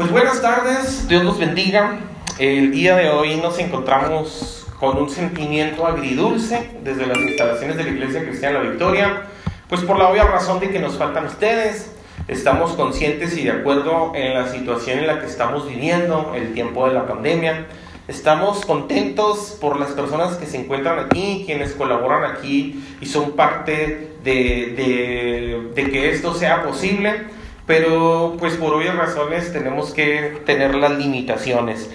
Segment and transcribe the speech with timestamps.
[0.00, 1.98] Pues buenas tardes, Dios los bendiga.
[2.38, 7.90] El día de hoy nos encontramos con un sentimiento agridulce desde las instalaciones de la
[7.90, 9.24] Iglesia Cristiana La Victoria,
[9.68, 11.92] pues por la obvia razón de que nos faltan ustedes.
[12.28, 16.88] Estamos conscientes y de acuerdo en la situación en la que estamos viviendo, el tiempo
[16.88, 17.66] de la pandemia.
[18.08, 24.12] Estamos contentos por las personas que se encuentran aquí, quienes colaboran aquí y son parte
[24.24, 27.38] de, de, de que esto sea posible
[27.70, 31.88] pero pues por obvias razones tenemos que tener las limitaciones.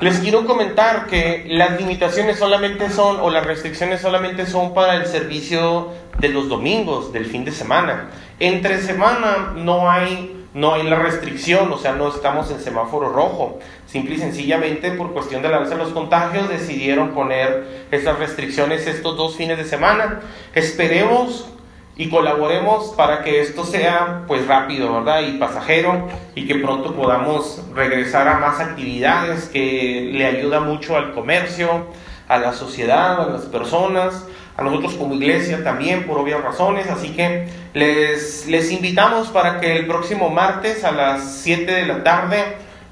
[0.00, 5.04] Les quiero comentar que las limitaciones solamente son, o las restricciones solamente son para el
[5.04, 8.08] servicio de los domingos, del fin de semana.
[8.40, 13.58] Entre semana no hay, no hay la restricción, o sea, no estamos en semáforo rojo.
[13.86, 18.86] Simple y sencillamente por cuestión de la alza de los contagios decidieron poner esas restricciones
[18.86, 20.22] estos dos fines de semana.
[20.54, 21.50] Esperemos
[21.98, 25.20] y colaboremos para que esto sea pues rápido, ¿verdad?
[25.22, 31.12] Y pasajero y que pronto podamos regresar a más actividades que le ayuda mucho al
[31.12, 31.88] comercio,
[32.28, 34.24] a la sociedad, a las personas,
[34.56, 39.76] a nosotros como iglesia también por obvias razones, así que les, les invitamos para que
[39.76, 42.44] el próximo martes a las 7 de la tarde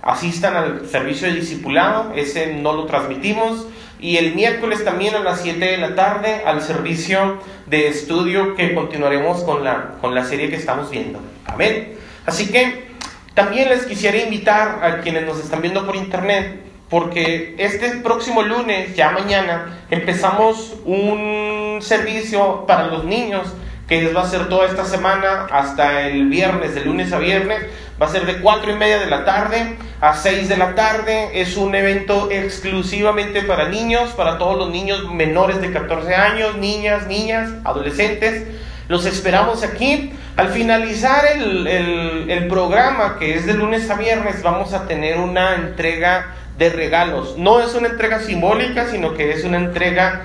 [0.02, 3.66] asistan al servicio de discipulado, ese no lo transmitimos,
[4.06, 8.72] y el miércoles también a las 7 de la tarde al servicio de estudio que
[8.72, 11.18] continuaremos con la, con la serie que estamos viendo.
[11.44, 11.94] Amén.
[12.24, 12.86] Así que
[13.34, 18.94] también les quisiera invitar a quienes nos están viendo por internet, porque este próximo lunes,
[18.94, 23.54] ya mañana, empezamos un servicio para los niños
[23.88, 27.66] que va a ser toda esta semana hasta el viernes, de lunes a viernes.
[28.00, 31.40] Va a ser de 4 y media de la tarde a 6 de la tarde.
[31.40, 37.06] Es un evento exclusivamente para niños, para todos los niños menores de 14 años, niñas,
[37.06, 38.44] niñas, adolescentes.
[38.88, 40.12] Los esperamos aquí.
[40.36, 45.18] Al finalizar el, el, el programa, que es de lunes a viernes, vamos a tener
[45.18, 47.38] una entrega de regalos.
[47.38, 50.22] No es una entrega simbólica, sino que es una entrega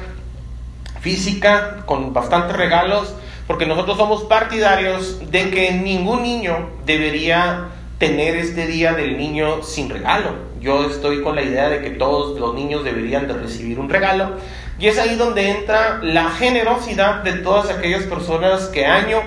[0.99, 3.15] física con bastantes regalos
[3.47, 9.89] porque nosotros somos partidarios de que ningún niño debería tener este día del niño sin
[9.89, 10.33] regalo.
[10.59, 14.37] Yo estoy con la idea de que todos los niños deberían de recibir un regalo.
[14.79, 19.21] Y es ahí donde entra la generosidad de todas aquellas personas que año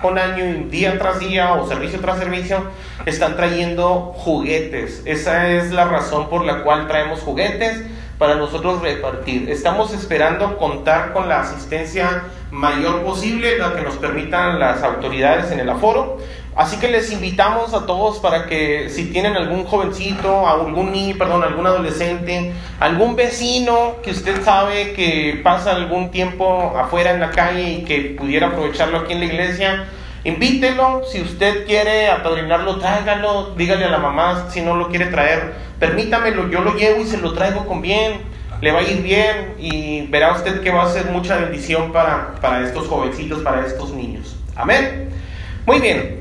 [0.00, 2.62] con año, día tras día o servicio tras servicio,
[3.06, 5.02] están trayendo juguetes.
[5.06, 7.82] Esa es la razón por la cual traemos juguetes
[8.18, 9.50] para nosotros repartir.
[9.50, 15.58] Estamos esperando contar con la asistencia mayor posible, la que nos permitan las autoridades en
[15.58, 16.18] el aforo.
[16.54, 21.42] Así que les invitamos a todos para que si tienen algún jovencito, algún niño, perdón,
[21.42, 27.72] algún adolescente, algún vecino que usted sabe que pasa algún tiempo afuera en la calle
[27.72, 29.86] y que pudiera aprovecharlo aquí en la iglesia,
[30.22, 31.02] invítelo.
[31.10, 33.54] Si usted quiere apadrinarlo, tráigalo.
[33.56, 37.16] Dígale a la mamá si no lo quiere traer, permítamelo, yo lo llevo y se
[37.16, 38.32] lo traigo con bien
[38.64, 42.36] le va a ir bien y verá usted que va a ser mucha bendición para,
[42.36, 44.36] para estos jovencitos, para estos niños.
[44.56, 45.10] Amén.
[45.66, 46.20] Muy bien,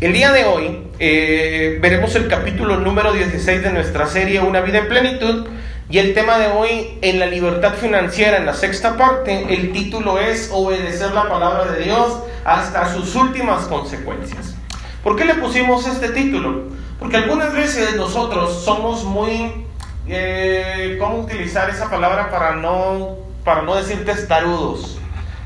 [0.00, 4.78] el día de hoy eh, veremos el capítulo número 16 de nuestra serie Una vida
[4.78, 5.48] en plenitud
[5.90, 10.18] y el tema de hoy en la libertad financiera, en la sexta parte, el título
[10.18, 14.56] es Obedecer la palabra de Dios hasta sus últimas consecuencias.
[15.04, 16.70] ¿Por qué le pusimos este título?
[16.98, 19.65] Porque algunas veces nosotros somos muy
[20.08, 24.98] eh, ¿cómo utilizar esa palabra para no, para no decir testarudos?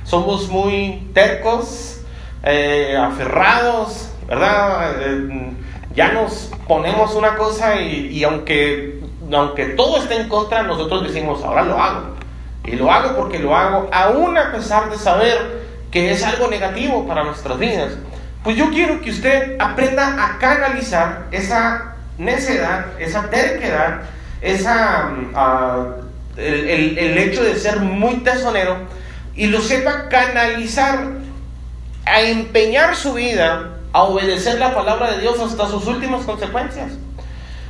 [0.04, 2.00] Somos muy tercos,
[2.43, 4.94] eh, aferrados, ¿verdad?
[5.00, 5.53] Eh,
[5.94, 9.00] ya nos ponemos una cosa y, y, aunque,
[9.32, 12.16] aunque todo esté en contra, nosotros decimos, ahora lo hago.
[12.65, 15.60] Y lo hago porque lo hago, aún a pesar de saber
[15.91, 17.94] que es algo negativo para nuestras vidas.
[18.44, 24.03] Pues yo quiero que usted aprenda a canalizar esa necedad, esa terquedad,
[24.41, 28.77] esa, uh, el, el, hecho de ser muy tesonero
[29.34, 31.09] y lo sepa canalizar
[32.06, 36.93] a empeñar su vida a obedecer la palabra de Dios hasta sus últimas consecuencias.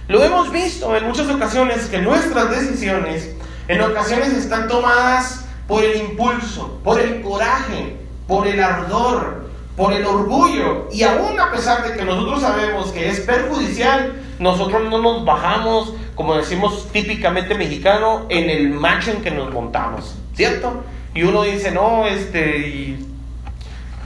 [0.08, 3.30] Lo hemos visto en muchas ocasiones que nuestras decisiones
[3.68, 7.96] en ocasiones están tomadas por el impulso, por el coraje,
[8.26, 10.88] por el ardor, por el orgullo.
[10.90, 15.92] Y aún a pesar de que nosotros sabemos que es perjudicial, nosotros no nos bajamos,
[16.14, 20.82] como decimos típicamente mexicano, en el macho en que nos montamos, ¿cierto?
[21.14, 22.96] Y uno dice, no, este,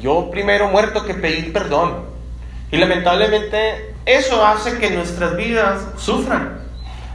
[0.00, 2.00] yo primero muerto que pedir perdón.
[2.72, 6.58] Y lamentablemente eso hace que nuestras vidas sufran.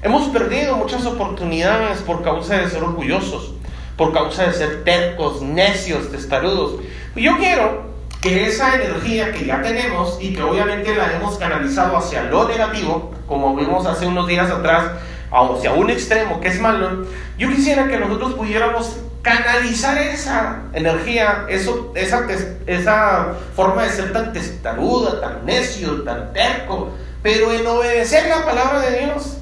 [0.01, 3.53] Hemos perdido muchas oportunidades por causa de ser orgullosos,
[3.97, 6.79] por causa de ser tercos, necios, testarudos.
[7.17, 7.88] Y yo quiero
[8.21, 13.13] que esa energía que ya tenemos y que obviamente la hemos canalizado hacia lo negativo,
[13.27, 14.91] como vimos hace unos días atrás,
[15.31, 17.05] hacia un extremo que es malo,
[17.37, 22.25] yo quisiera que nosotros pudiéramos canalizar esa energía, eso, esa,
[22.65, 26.89] esa forma de ser tan testaruda, tan necio, tan terco,
[27.21, 29.37] pero en obedecer la palabra de Dios.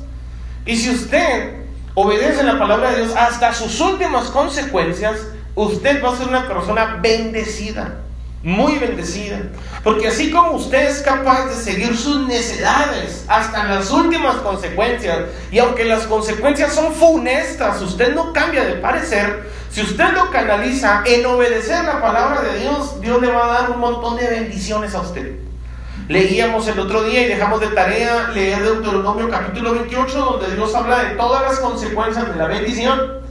[0.65, 1.57] Y si usted
[1.93, 6.99] obedece la palabra de Dios hasta sus últimas consecuencias, usted va a ser una persona
[7.01, 8.01] bendecida,
[8.43, 9.39] muy bendecida.
[9.83, 15.19] Porque así como usted es capaz de seguir sus necesidades hasta las últimas consecuencias,
[15.51, 21.03] y aunque las consecuencias son funestas, usted no cambia de parecer, si usted lo canaliza
[21.05, 24.95] en obedecer la palabra de Dios, Dios le va a dar un montón de bendiciones
[24.95, 25.39] a usted.
[26.07, 31.03] Leíamos el otro día y dejamos de tarea leer Deuteronomio capítulo 28, donde Dios habla
[31.03, 33.26] de todas las consecuencias de la bendición.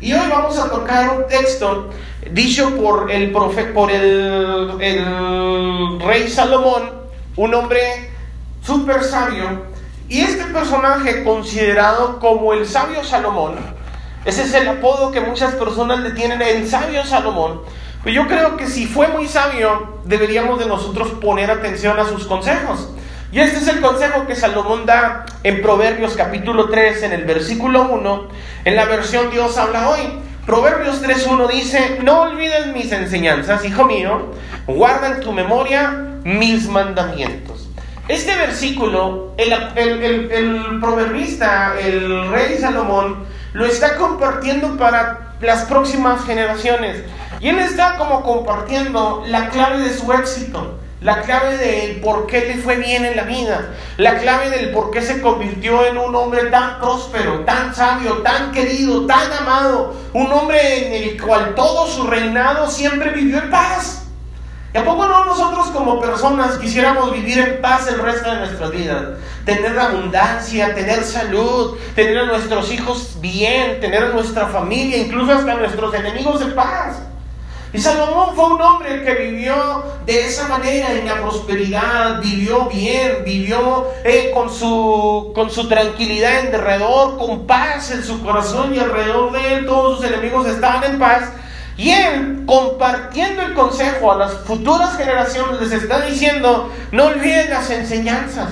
[0.00, 1.90] Y hoy vamos a tocar un texto
[2.30, 4.78] dicho por el, profe, por el,
[6.00, 6.90] rey Salomón,
[7.36, 8.10] un hombre
[8.62, 9.62] súper sabio.
[10.08, 13.54] Y este personaje considerado como el sabio Salomón,
[14.24, 17.62] ese es el apodo que muchas personas le tienen, el sabio Salomón,
[18.02, 22.26] pues yo creo que si fue muy sabio, deberíamos de nosotros poner atención a sus
[22.26, 22.90] consejos.
[23.34, 27.88] Y este es el consejo que Salomón da en Proverbios capítulo 3, en el versículo
[27.90, 28.28] 1,
[28.64, 30.02] en la versión Dios habla hoy.
[30.46, 34.30] Proverbios 3.1 dice, no olvides mis enseñanzas, hijo mío,
[34.68, 37.68] guarda en tu memoria mis mandamientos.
[38.06, 46.24] Este versículo, el, el, el proverbista, el rey Salomón, lo está compartiendo para las próximas
[46.24, 47.02] generaciones.
[47.40, 52.46] Y él está como compartiendo la clave de su éxito, la clave del por qué
[52.46, 56.14] le fue bien en la vida, la clave del por qué se convirtió en un
[56.14, 61.86] hombre tan próspero, tan sabio, tan querido, tan amado, un hombre en el cual todo
[61.86, 64.06] su reinado siempre vivió en paz.
[64.72, 68.70] ¿Y a poco no nosotros como personas quisiéramos vivir en paz el resto de nuestras
[68.70, 69.04] vidas?
[69.44, 75.52] Tener abundancia, tener salud, tener a nuestros hijos bien, tener a nuestra familia, incluso hasta
[75.52, 76.96] a nuestros enemigos en paz.
[77.74, 83.24] Y Salomón fue un hombre que vivió de esa manera en la prosperidad, vivió bien,
[83.24, 88.78] vivió eh, con, su, con su tranquilidad en derredor, con paz en su corazón y
[88.78, 91.32] alrededor de él todos sus enemigos estaban en paz.
[91.76, 97.70] Y él, compartiendo el consejo a las futuras generaciones, les está diciendo, no olvides las
[97.70, 98.50] enseñanzas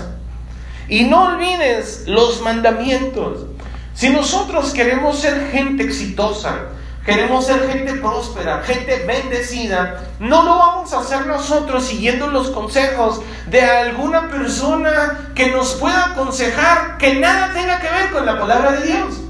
[0.89, 3.47] y no olvides los mandamientos.
[3.95, 6.57] Si nosotros queremos ser gente exitosa,
[7.05, 13.21] queremos ser gente próspera, gente bendecida, no lo vamos a hacer nosotros siguiendo los consejos
[13.47, 18.73] de alguna persona que nos pueda aconsejar que nada tenga que ver con la palabra
[18.73, 19.21] de Dios.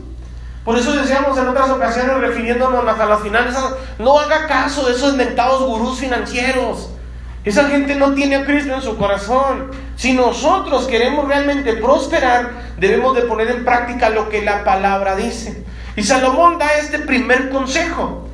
[0.64, 5.16] Por eso decíamos en otras ocasiones, refiriéndonos a las finanzas, no haga caso de esos
[5.16, 6.90] mentados gurús financieros.
[7.44, 9.72] Esa gente no tiene a Cristo en su corazón.
[9.96, 15.64] Si nosotros queremos realmente prosperar, debemos de poner en práctica lo que la palabra dice.
[15.94, 18.26] Y Salomón da este primer consejo.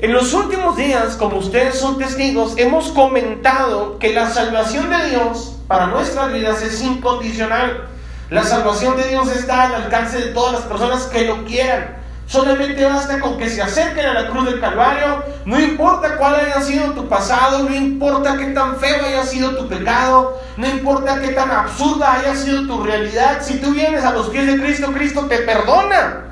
[0.00, 5.56] En los últimos días, como ustedes son testigos, hemos comentado que la salvación de Dios
[5.68, 7.86] para nuestras vidas es incondicional.
[8.30, 11.98] La salvación de Dios está al alcance de todas las personas que lo quieran.
[12.26, 15.22] Solamente basta con que se acerquen a la cruz del Calvario.
[15.44, 19.68] No importa cuál haya sido tu pasado, no importa qué tan feo haya sido tu
[19.68, 23.42] pecado, no importa qué tan absurda haya sido tu realidad.
[23.42, 26.29] Si tú vienes a los pies de Cristo, Cristo te perdona.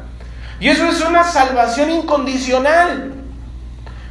[0.60, 3.12] Y eso es una salvación incondicional.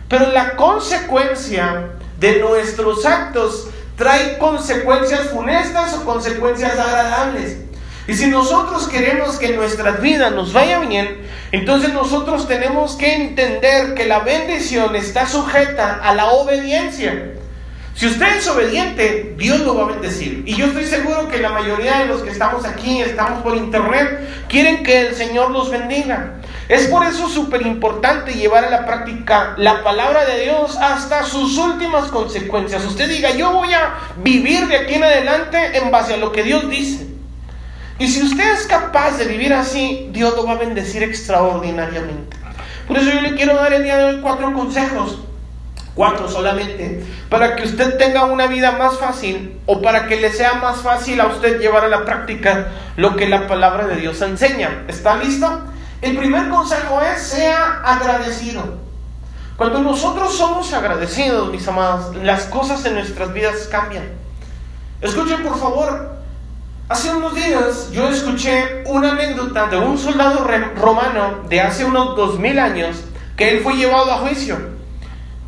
[0.07, 1.89] Pero la consecuencia
[2.19, 7.57] de nuestros actos trae consecuencias funestas o consecuencias agradables.
[8.07, 13.95] Y si nosotros queremos que nuestra vida nos vaya bien, entonces nosotros tenemos que entender
[13.95, 17.33] que la bendición está sujeta a la obediencia.
[17.95, 20.43] Si usted es obediente, Dios lo va a bendecir.
[20.45, 24.45] Y yo estoy seguro que la mayoría de los que estamos aquí, estamos por internet,
[24.47, 26.35] quieren que el Señor los bendiga.
[26.69, 31.57] Es por eso súper importante llevar a la práctica la palabra de Dios hasta sus
[31.57, 32.83] últimas consecuencias.
[32.83, 36.43] Usted diga, yo voy a vivir de aquí en adelante en base a lo que
[36.43, 37.07] Dios dice.
[37.99, 42.35] Y si usted es capaz de vivir así, Dios lo va a bendecir extraordinariamente.
[42.85, 45.19] Por eso yo le quiero dar el día de hoy cuatro consejos,
[45.95, 50.55] cuatro solamente, para que usted tenga una vida más fácil o para que le sea
[50.55, 54.83] más fácil a usted llevar a la práctica lo que la palabra de Dios enseña.
[54.89, 55.63] ¿Está listo?
[56.01, 58.63] El primer consejo es, sea agradecido.
[59.55, 64.07] Cuando nosotros somos agradecidos, mis amados, las cosas en nuestras vidas cambian.
[65.01, 66.17] Escuchen por favor,
[66.89, 72.39] Hace unos días yo escuché una anécdota de un soldado romano de hace unos dos
[72.39, 73.03] mil años
[73.35, 74.57] que él fue llevado a juicio.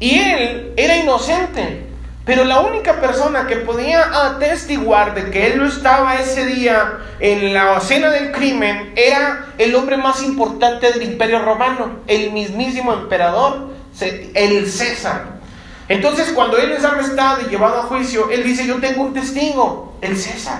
[0.01, 1.87] Y él era inocente,
[2.29, 7.55] Pero la única persona que podía atestiguar de que él no estaba ese día en
[7.55, 13.69] la escena del crimen era el hombre más importante del imperio romano, el mismísimo emperador,
[13.99, 15.39] el César.
[15.87, 19.97] Entonces cuando él es arrestado y llevado a juicio, él dice, yo tengo un testigo,
[20.01, 20.59] el César.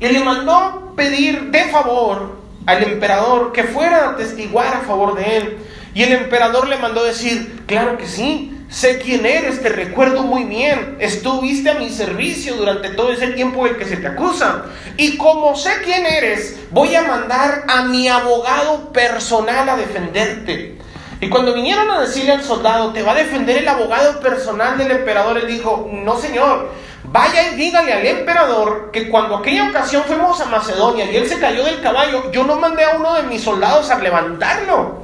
[0.00, 5.38] Y le mandó pedir de favor al emperador que fuera a testiguar a favor de
[5.38, 5.58] él.
[5.94, 10.44] Y el emperador le mandó decir, claro que sí, sé quién eres, te recuerdo muy
[10.44, 14.64] bien, estuviste a mi servicio durante todo ese tiempo el que se te acusa.
[14.96, 20.78] Y como sé quién eres, voy a mandar a mi abogado personal a defenderte.
[21.20, 24.90] Y cuando vinieron a decirle al soldado, ¿te va a defender el abogado personal del
[24.90, 25.36] emperador?
[25.36, 26.70] Él dijo, no señor,
[27.04, 31.38] vaya y dígale al emperador que cuando aquella ocasión fuimos a Macedonia y él se
[31.38, 35.01] cayó del caballo, yo no mandé a uno de mis soldados a levantarlo.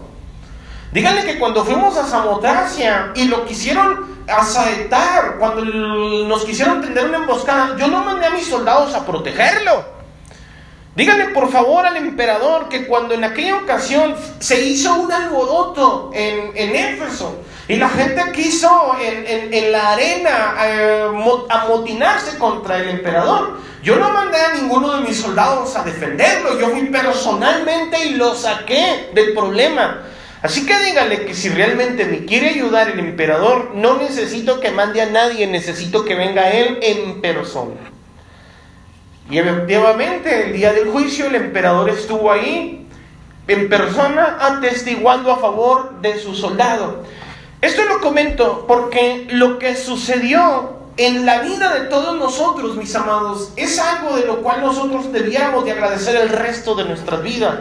[0.93, 7.19] Díganle que cuando fuimos a Samotracia y lo quisieron asaetar, cuando nos quisieron tender una
[7.19, 9.99] emboscada, yo no mandé a mis soldados a protegerlo.
[10.97, 16.51] Díganle por favor al emperador que cuando en aquella ocasión se hizo un alboroto en,
[16.57, 17.37] en Éfeso
[17.69, 21.07] y la gente quiso en, en, la arena eh,
[21.51, 26.71] amotinarse contra el emperador, yo no mandé a ninguno de mis soldados a defenderlo, yo
[26.71, 30.03] fui personalmente y lo saqué del problema.
[30.43, 35.03] Así que dígale que si realmente me quiere ayudar el emperador, no necesito que mande
[35.03, 37.75] a nadie, necesito que venga él en persona.
[39.31, 42.87] Y efectivamente, el día del juicio, el emperador estuvo ahí
[43.49, 47.03] en persona atestiguando a favor de su soldado.
[47.61, 53.53] Esto lo comento porque lo que sucedió en la vida de todos nosotros, mis amados,
[53.57, 57.61] es algo de lo cual nosotros debiéramos de agradecer el resto de nuestras vidas.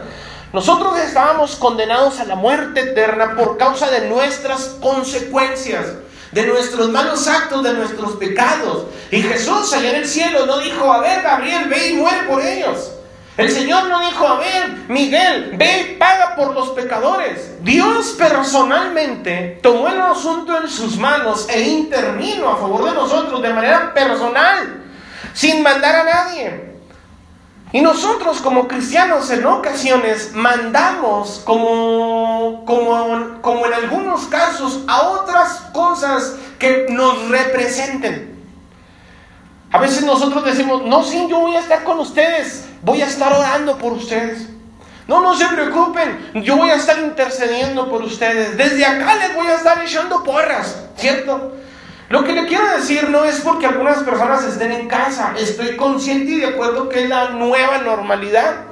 [0.52, 5.86] Nosotros estábamos condenados a la muerte eterna por causa de nuestras consecuencias,
[6.32, 8.86] de nuestros malos actos, de nuestros pecados.
[9.10, 12.40] Y Jesús allá en el cielo no dijo, a ver, Gabriel, ve y muere por
[12.40, 12.92] ellos.
[13.36, 17.62] El Señor no dijo, a ver, Miguel, ve y paga por los pecadores.
[17.62, 23.52] Dios personalmente tomó el asunto en sus manos e intervino a favor de nosotros de
[23.52, 24.82] manera personal,
[25.34, 26.67] sin mandar a nadie.
[27.72, 35.60] Y nosotros como cristianos en ocasiones mandamos como, como, como en algunos casos a otras
[35.72, 38.38] cosas que nos representen.
[39.70, 43.32] A veces nosotros decimos, no, sí, yo voy a estar con ustedes, voy a estar
[43.34, 44.48] orando por ustedes.
[45.06, 48.56] No, no se preocupen, yo voy a estar intercediendo por ustedes.
[48.56, 51.52] Desde acá les voy a estar echando porras, ¿cierto?
[52.08, 55.34] Lo que le quiero decir no es porque algunas personas estén en casa.
[55.38, 58.64] Estoy consciente y de acuerdo que es la nueva normalidad.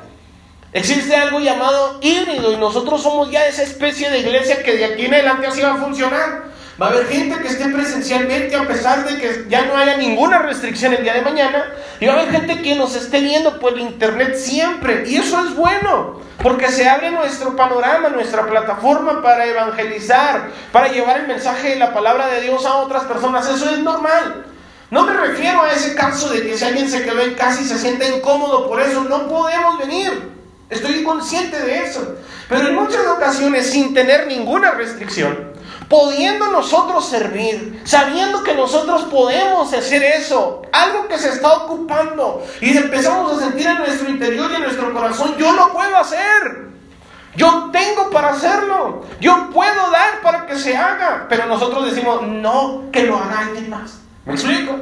[0.73, 5.07] Existe algo llamado híbrido y nosotros somos ya esa especie de iglesia que de aquí
[5.07, 6.56] en adelante así va a funcionar.
[6.81, 10.41] Va a haber gente que esté presencialmente a pesar de que ya no haya ninguna
[10.41, 11.73] restricción el día de mañana.
[12.01, 15.05] Y va a haber gente que nos esté viendo por internet siempre.
[15.09, 16.21] Y eso es bueno.
[16.43, 21.95] Porque se abre nuestro panorama, nuestra plataforma para evangelizar, para llevar el mensaje de la
[21.95, 23.49] palabra de Dios a otras personas.
[23.49, 24.45] Eso es normal.
[24.91, 27.65] No me refiero a ese caso de que si alguien se quedó en casa y
[27.65, 30.31] se siente incómodo por eso, no podemos venir.
[30.69, 32.17] Estoy consciente de eso.
[32.51, 35.56] Pero en muchas ocasiones, sin tener ninguna restricción,
[35.89, 42.77] pudiendo nosotros servir, sabiendo que nosotros podemos hacer eso, algo que se está ocupando y
[42.77, 46.67] empezamos a sentir en nuestro interior y en nuestro corazón, yo lo puedo hacer.
[47.37, 49.05] Yo tengo para hacerlo.
[49.21, 51.27] Yo puedo dar para que se haga.
[51.29, 53.99] Pero nosotros decimos, no, que lo haga alguien más.
[54.25, 54.75] ¿Me explico?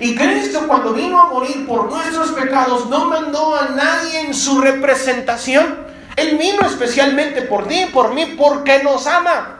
[0.00, 4.60] Y Cristo cuando vino a morir por nuestros pecados no mandó a nadie en su
[4.60, 5.86] representación.
[6.16, 9.59] Él vino especialmente por ti por mí porque nos ama.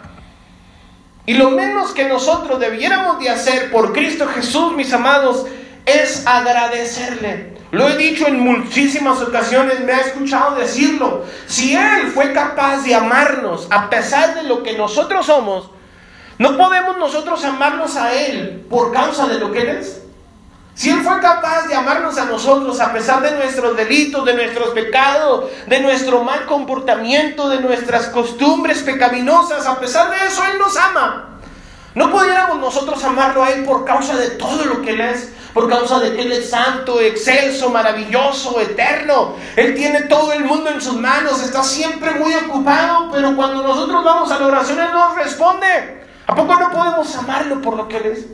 [1.31, 5.47] Y lo menos que nosotros debiéramos de hacer por Cristo Jesús, mis amados,
[5.87, 7.55] es agradecerle.
[7.71, 11.25] Lo he dicho en muchísimas ocasiones, me ha escuchado decirlo.
[11.47, 15.71] Si Él fue capaz de amarnos a pesar de lo que nosotros somos,
[16.39, 20.03] ¿no podemos nosotros amarnos a Él por causa de lo que Él es?
[20.75, 24.71] Si Él fue capaz de amarnos a nosotros a pesar de nuestros delitos, de nuestros
[24.71, 30.77] pecados, de nuestro mal comportamiento, de nuestras costumbres pecaminosas, a pesar de eso Él nos
[30.77, 31.27] ama.
[31.95, 35.33] ¿No pudiéramos nosotros amarlo a Él por causa de todo lo que Él es?
[35.53, 39.35] Por causa de que Él es santo, excelso, maravilloso, eterno.
[39.57, 44.05] Él tiene todo el mundo en sus manos, está siempre muy ocupado, pero cuando nosotros
[44.05, 46.07] vamos a la oración Él nos responde.
[46.29, 48.27] ¿A poco no podemos amarlo por lo que Él es?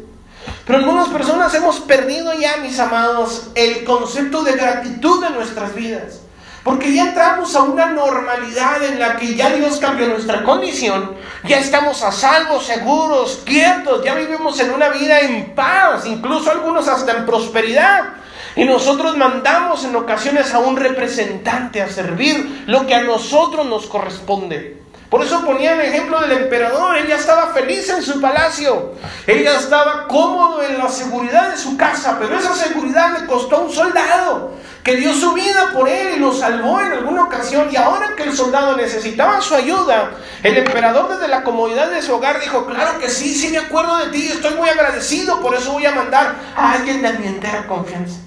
[0.67, 6.21] Pero algunas personas hemos perdido ya, mis amados, el concepto de gratitud de nuestras vidas.
[6.65, 11.61] Porque ya entramos a una normalidad en la que ya Dios cambió nuestra condición, ya
[11.61, 17.13] estamos a salvo, seguros, quietos, ya vivimos en una vida en paz, incluso algunos hasta
[17.13, 18.15] en prosperidad.
[18.57, 23.87] Y nosotros mandamos en ocasiones a un representante a servir lo que a nosotros nos
[23.87, 24.83] corresponde.
[25.17, 26.95] Por eso ponía el ejemplo del emperador.
[26.99, 28.93] Él ya estaba feliz en su palacio.
[29.27, 32.19] Él ya estaba cómodo en la seguridad de su casa.
[32.21, 34.53] Pero esa seguridad le costó a un soldado
[34.85, 37.69] que dio su vida por él y lo salvó en alguna ocasión.
[37.73, 40.11] Y ahora que el soldado necesitaba su ayuda,
[40.43, 43.97] el emperador desde la comodidad de su hogar dijo, claro que sí, sí me acuerdo
[43.97, 47.67] de ti, estoy muy agradecido, por eso voy a mandar a alguien de mi entera
[47.67, 48.19] confianza.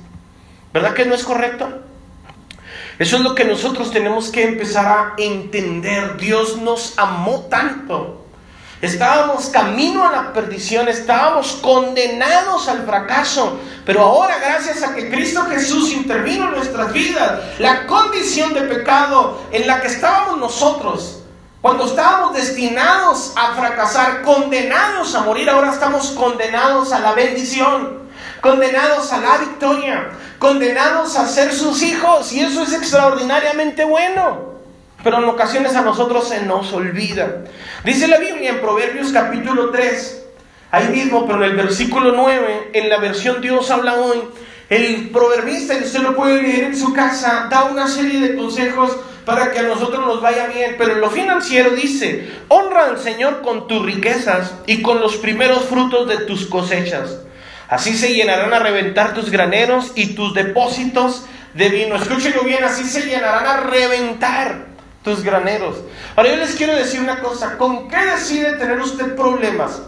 [0.73, 1.83] ¿Verdad que no es correcto?
[2.99, 6.17] Eso es lo que nosotros tenemos que empezar a entender.
[6.17, 8.25] Dios nos amó tanto.
[8.81, 15.45] Estábamos camino a la perdición, estábamos condenados al fracaso, pero ahora gracias a que Cristo
[15.49, 21.23] Jesús intervino en nuestras vidas, la condición de pecado en la que estábamos nosotros,
[21.61, 27.98] cuando estábamos destinados a fracasar, condenados a morir, ahora estamos condenados a la bendición,
[28.41, 34.49] condenados a la victoria condenados a ser sus hijos y eso es extraordinariamente bueno.
[35.03, 37.43] Pero en ocasiones a nosotros se nos olvida.
[37.85, 40.25] Dice la Biblia en Proverbios capítulo 3,
[40.71, 44.21] ahí mismo, pero en el versículo 9, en la versión Dios habla hoy,
[44.69, 48.97] el proverbista, y usted lo puede leer en su casa, da una serie de consejos
[49.25, 50.75] para que a nosotros nos vaya bien.
[50.77, 55.65] Pero en lo financiero dice, honra al Señor con tus riquezas y con los primeros
[55.65, 57.19] frutos de tus cosechas
[57.69, 61.95] Así se llenarán a reventar tus graneros y tus depósitos de vino.
[61.95, 64.65] Escúchenlo bien, así se llenarán a reventar
[65.03, 65.77] tus graneros.
[66.15, 69.83] Ahora yo les quiero decir una cosa, ¿con qué decide tener usted problemas?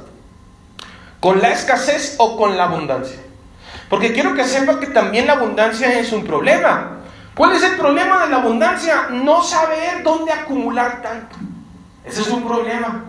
[1.20, 3.20] ¿Con la escasez o con la abundancia?
[3.90, 7.00] Porque quiero que sepa que también la abundancia es un problema.
[7.34, 9.08] ¿Cuál es el problema de la abundancia?
[9.10, 11.36] No saber dónde acumular tanto.
[12.06, 13.06] Ese es un problema.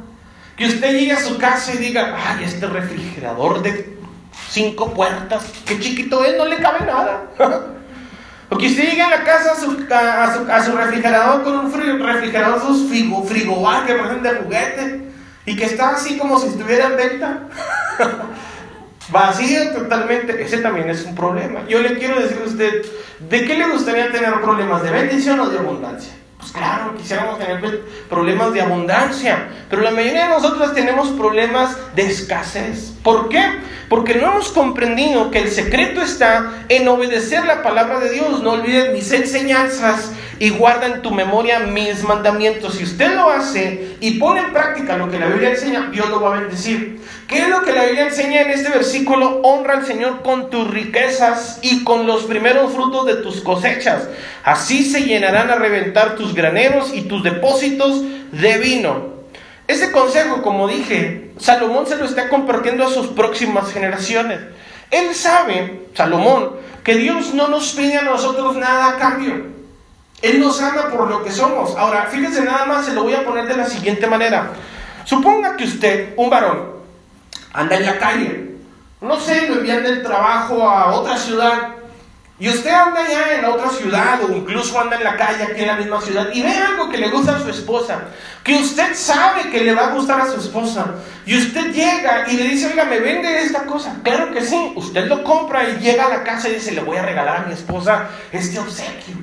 [0.56, 4.01] Que usted llegue a su casa y diga, ay, este refrigerador de
[4.52, 5.44] cinco puertas.
[5.64, 7.24] Qué chiquito es, no le cabe nada.
[8.50, 12.60] o que usted llegue a la casa a su, a su, refrigerador con un refrigerador,
[12.60, 15.08] sus frigo, frigobar que parecen de juguete
[15.46, 17.42] y que está así como si estuviera en venta.
[19.08, 21.66] Vacío totalmente, ese también es un problema.
[21.68, 22.86] Yo le quiero decir a usted,
[23.18, 24.82] ¿de qué le gustaría tener problemas?
[24.82, 26.12] ¿De bendición o de abundancia?
[26.38, 32.02] Pues claro, quisiéramos tener problemas de abundancia, pero la mayoría de nosotros tenemos problemas de
[32.02, 32.94] escasez.
[33.02, 33.42] ¿Por qué?
[33.88, 38.42] Porque no hemos comprendido que el secreto está en obedecer la palabra de Dios.
[38.42, 42.74] No olvides mis enseñanzas y guarda en tu memoria mis mandamientos.
[42.74, 46.20] Si usted lo hace y pone en práctica lo que la Biblia enseña, Dios lo
[46.20, 47.00] va a bendecir.
[47.26, 49.40] ¿Qué es lo que la Biblia enseña en este versículo?
[49.42, 54.08] Honra al Señor con tus riquezas y con los primeros frutos de tus cosechas.
[54.44, 59.11] Así se llenarán a reventar tus graneros y tus depósitos de vino.
[59.66, 64.40] Ese consejo, como dije, Salomón se lo está compartiendo a sus próximas generaciones.
[64.90, 69.46] Él sabe, Salomón, que Dios no nos pide a nosotros nada a cambio.
[70.20, 71.76] Él nos ama por lo que somos.
[71.76, 74.50] Ahora, fíjense nada más, se lo voy a poner de la siguiente manera.
[75.04, 76.72] Suponga que usted, un varón,
[77.52, 78.50] anda en la calle.
[79.00, 81.81] No sé, lo envían del trabajo a otra ciudad
[82.42, 85.68] y usted anda ya en otra ciudad o incluso anda en la calle aquí en
[85.68, 88.00] la misma ciudad y ve algo que le gusta a su esposa,
[88.42, 90.86] que usted sabe que le va a gustar a su esposa
[91.24, 93.94] y usted llega y le dice, oiga, me vende esta cosa.
[94.02, 96.96] Claro que sí, usted lo compra y llega a la casa y dice, le voy
[96.96, 99.14] a regalar a mi esposa este obsequio.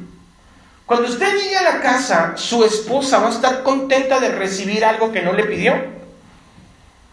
[0.86, 5.12] Cuando usted llegue a la casa, su esposa va a estar contenta de recibir algo
[5.12, 5.76] que no le pidió.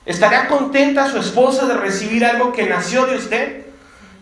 [0.05, 3.65] ¿Estaría contenta su esposa de recibir algo que nació de usted?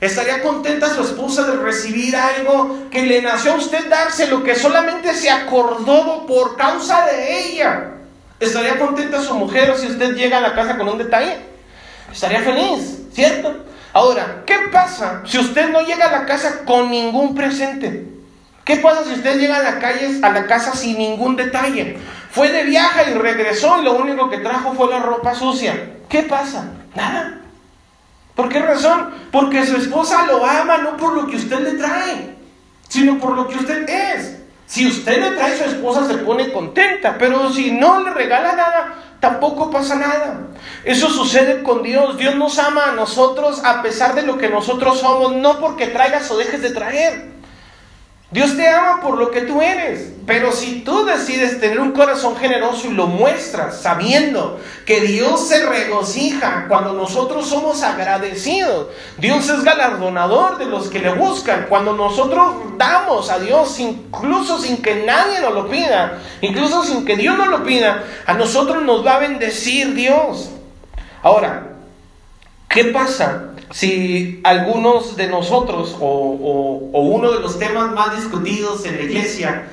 [0.04, 4.54] ¿Estaría contenta su esposa de recibir algo que le nació a usted darse lo que
[4.54, 7.92] solamente se acordó por causa de ella?
[8.38, 11.38] ¿Estaría contenta su mujer si usted llega a la casa con un detalle?
[12.12, 13.64] Estaría feliz, ¿cierto?
[13.94, 18.06] Ahora, ¿qué pasa si usted no llega a la casa con ningún presente?
[18.62, 21.96] ¿Qué pasa si usted llega a la, calle, a la casa sin ningún detalle?
[22.30, 25.92] Fue de viaje y regresó y lo único que trajo fue la ropa sucia.
[26.10, 26.72] ¿Qué pasa?
[26.94, 27.40] Nada.
[28.34, 29.10] ¿Por qué razón?
[29.30, 32.36] Porque su esposa lo ama no por lo que usted le trae,
[32.88, 34.38] sino por lo que usted es.
[34.66, 38.94] Si usted le trae, su esposa se pone contenta, pero si no le regala nada,
[39.20, 40.48] tampoco pasa nada.
[40.84, 42.16] Eso sucede con Dios.
[42.16, 46.30] Dios nos ama a nosotros a pesar de lo que nosotros somos, no porque traigas
[46.30, 47.33] o dejes de traer.
[48.30, 52.34] Dios te ama por lo que tú eres, pero si tú decides tener un corazón
[52.36, 59.62] generoso y lo muestras sabiendo que Dios se regocija cuando nosotros somos agradecidos, Dios es
[59.62, 65.40] galardonador de los que le buscan, cuando nosotros damos a Dios incluso sin que nadie
[65.40, 69.18] nos lo pida, incluso sin que Dios nos lo pida, a nosotros nos va a
[69.20, 70.48] bendecir Dios.
[71.22, 71.68] Ahora,
[72.68, 79.02] ¿qué pasa si algunos de nosotros o, uno de los temas más discutidos en la
[79.02, 79.64] iglesia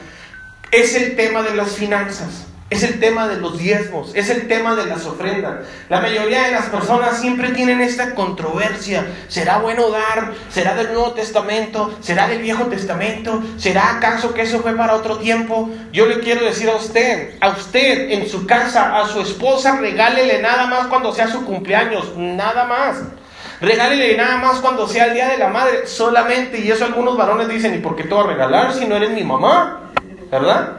[0.72, 4.76] es el tema de las finanzas, es el tema de los diezmos, es el tema
[4.76, 5.68] de las ofrendas.
[5.88, 9.06] La mayoría de las personas siempre tienen esta controversia.
[9.28, 10.34] ¿Será bueno dar?
[10.50, 11.96] ¿Será del Nuevo Testamento?
[12.02, 13.44] ¿Será del Viejo Testamento?
[13.58, 15.70] ¿Será acaso que eso fue para otro tiempo?
[15.94, 20.42] Yo le quiero decir a usted, a usted en su casa, a su esposa, regálele
[20.42, 23.21] nada más cuando sea su cumpleaños, nada más.
[23.62, 26.60] Regálele nada más cuando sea el día de la madre, solamente.
[26.60, 29.12] Y eso algunos varones dicen, ¿y por qué te voy a regalar si no eres
[29.12, 29.92] mi mamá?
[30.32, 30.78] ¿Verdad?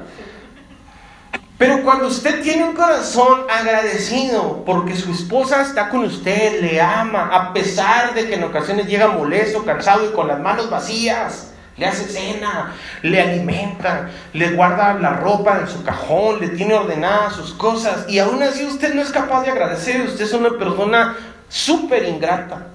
[1.62, 7.30] Pero cuando usted tiene un corazón agradecido porque su esposa está con usted, le ama,
[7.32, 11.86] a pesar de que en ocasiones llega molesto, cansado y con las manos vacías, le
[11.86, 17.52] hace cena, le alimenta, le guarda la ropa en su cajón, le tiene ordenadas sus
[17.52, 21.16] cosas y aún así usted no es capaz de agradecer, usted es una persona
[21.52, 22.68] súper ingrata.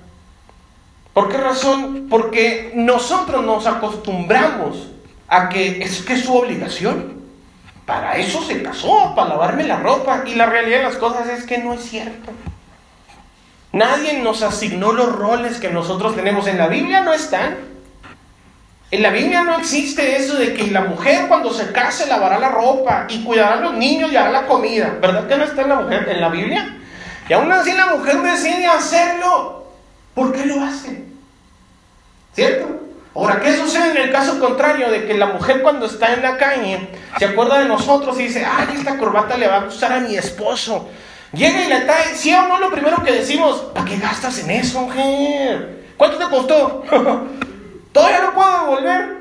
[1.13, 2.05] ¿Por qué razón?
[2.09, 4.89] Porque nosotros nos acostumbramos
[5.27, 7.17] a que es que su obligación.
[7.87, 10.23] Para eso se casó, para lavarme la ropa.
[10.27, 12.31] Y la realidad de las cosas es que no es cierto.
[13.71, 16.45] Nadie nos asignó los roles que nosotros tenemos.
[16.47, 17.57] En la Biblia no están.
[18.91, 22.49] En la Biblia no existe eso de que la mujer cuando se case lavará la
[22.49, 24.97] ropa y cuidará a los niños y hará la comida.
[25.01, 26.77] ¿Verdad que no está en la mujer en la Biblia?
[27.29, 29.65] Y aún así la mujer decide hacerlo.
[30.13, 31.05] ¿Por qué lo hace?
[32.33, 32.81] ¿Cierto?
[33.13, 36.37] Ahora, ¿qué sucede en el caso contrario de que la mujer cuando está en la
[36.37, 36.87] calle
[37.17, 40.15] se acuerda de nosotros y dice, ay, esta corbata le va a gustar a mi
[40.15, 40.87] esposo?
[41.33, 42.59] Llega y le trae, ¿sí o no?
[42.59, 45.85] Lo primero que decimos, ¿para qué gastas en eso, mujer?
[45.97, 46.83] ¿Cuánto te costó?
[47.91, 49.17] Todavía no puedo devolver.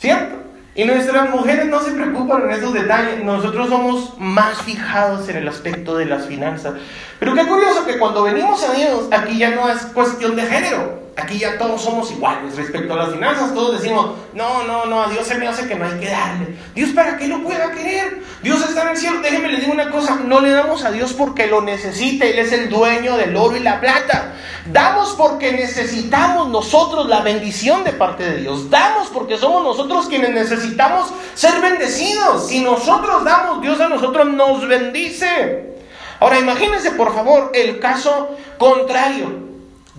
[0.00, 0.36] ¿Cierto?
[0.74, 3.22] Y nuestras mujeres no se preocupan en esos detalles.
[3.22, 6.74] Nosotros somos más fijados en el aspecto de las finanzas.
[7.18, 11.01] Pero qué curioso que cuando venimos a Dios, aquí ya no es cuestión de género.
[11.14, 13.52] Aquí ya todos somos iguales respecto a las finanzas.
[13.52, 16.56] Todos decimos, no, no, no, a Dios se me hace que no hay que darle.
[16.74, 18.22] Dios para qué lo pueda querer.
[18.42, 19.20] Dios está en el cielo.
[19.20, 22.30] Déjeme le digo una cosa, no le damos a Dios porque lo necesite.
[22.30, 24.32] Él es el dueño del oro y la plata.
[24.72, 28.70] Damos porque necesitamos nosotros la bendición de parte de Dios.
[28.70, 32.48] Damos porque somos nosotros quienes necesitamos ser bendecidos.
[32.48, 35.74] Si nosotros damos, Dios a nosotros nos bendice.
[36.20, 39.51] Ahora imagínense por favor el caso contrario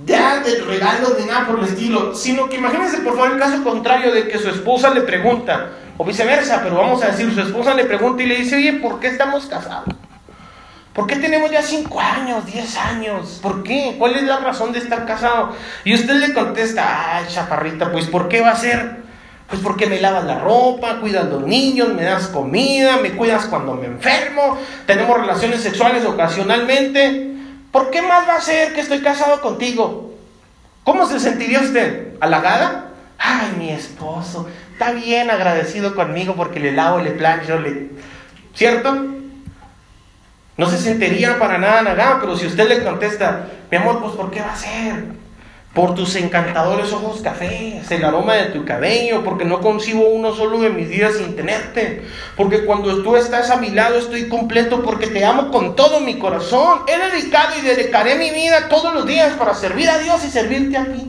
[0.05, 3.63] ya de regalos ni nada por el estilo, sino que imagínense por favor el caso
[3.63, 7.73] contrario de que su esposa le pregunta, o viceversa, pero vamos a decir, su esposa
[7.73, 9.95] le pregunta y le dice, oye, ¿por qué estamos casados?
[10.93, 13.39] ¿Por qué tenemos ya 5 años, 10 años?
[13.41, 13.95] ¿Por qué?
[13.97, 15.53] ¿Cuál es la razón de estar casado?
[15.83, 19.03] Y usted le contesta, ay, chaparrita, pues ¿por qué va a ser?
[19.49, 23.73] Pues porque me lavas la ropa, cuidas los niños, me das comida, me cuidas cuando
[23.73, 27.32] me enfermo, tenemos relaciones sexuales ocasionalmente.
[27.73, 30.13] ¿Por qué más va a ser que estoy casado contigo?
[30.83, 32.13] ¿Cómo se sentiría usted?
[32.19, 32.89] ¿Halagada?
[33.17, 37.89] Ay, mi esposo, está bien agradecido conmigo porque le lavo, le plancho, le...
[38.53, 38.95] ¿Cierto?
[40.55, 44.29] No se sentiría para nada halagada, pero si usted le contesta, mi amor, pues ¿por
[44.29, 45.05] qué va a ser?
[45.73, 50.59] Por tus encantadores ojos cafés, el aroma de tu cabello, porque no concibo uno solo
[50.59, 52.03] de mis días sin tenerte,
[52.37, 56.19] porque cuando tú estás a mi lado estoy completo, porque te amo con todo mi
[56.19, 56.81] corazón.
[56.87, 60.77] He dedicado y dedicaré mi vida todos los días para servir a Dios y servirte
[60.77, 61.07] a ti.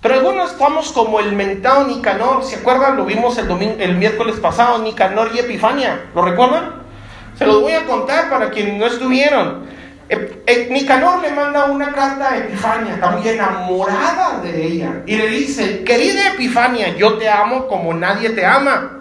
[0.00, 2.96] Pero algunos estamos como el mentado Nicanor, ¿se acuerdan?
[2.96, 6.86] Lo vimos el, domingo, el miércoles pasado, Nicanor y Epifania, ¿lo recuerdan?
[7.36, 9.75] Se los voy a contar para quienes no estuvieron.
[10.70, 15.82] Nicanor le manda una carta a Epifania, está muy enamorada de ella, y le dice,
[15.82, 18.92] querida Epifania, yo te amo como nadie te ama.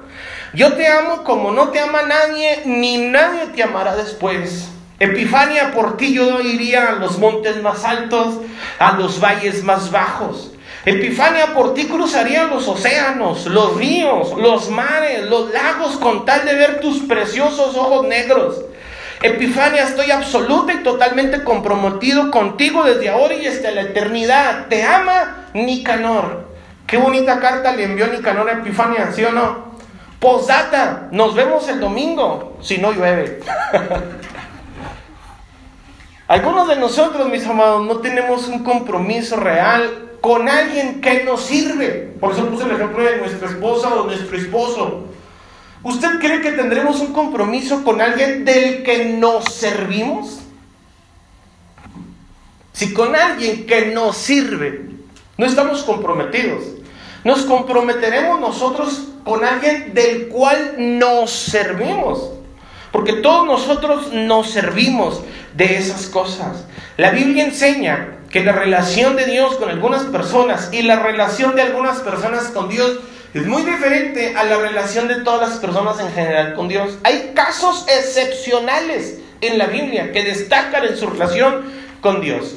[0.53, 4.69] Yo te amo como no te ama nadie, ni nadie te amará después.
[4.99, 8.35] Epifania, por ti yo iría a los montes más altos,
[8.79, 10.53] a los valles más bajos.
[10.85, 16.55] Epifania, por ti cruzaría los océanos, los ríos, los mares, los lagos, con tal de
[16.55, 18.61] ver tus preciosos ojos negros.
[19.21, 24.67] Epifania, estoy absoluta y totalmente comprometido contigo desde ahora y hasta la eternidad.
[24.67, 26.49] Te ama Nicanor.
[26.85, 29.75] Qué bonita carta le envió Nicanor a Epifania, ¿sí o no?
[30.19, 33.39] Posdata, nos vemos el domingo, si no llueve.
[36.27, 42.13] Algunos de nosotros, mis amados, no tenemos un compromiso real con alguien que nos sirve.
[42.19, 45.04] Por eso puse el ejemplo de nuestra esposa o nuestro esposo.
[45.85, 50.39] ¿Usted cree que tendremos un compromiso con alguien del que nos servimos?
[52.73, 54.89] Si con alguien que nos sirve
[55.37, 56.63] no estamos comprometidos,
[57.23, 62.31] nos comprometeremos nosotros con alguien del cual nos servimos.
[62.91, 65.21] Porque todos nosotros nos servimos
[65.53, 66.65] de esas cosas.
[66.97, 71.61] La Biblia enseña que la relación de Dios con algunas personas y la relación de
[71.61, 73.01] algunas personas con Dios
[73.35, 76.97] es muy diferente a la relación de todas las personas en general con Dios.
[77.03, 81.65] Hay casos excepcionales en la Biblia que destacan en su relación
[81.99, 82.55] con Dios.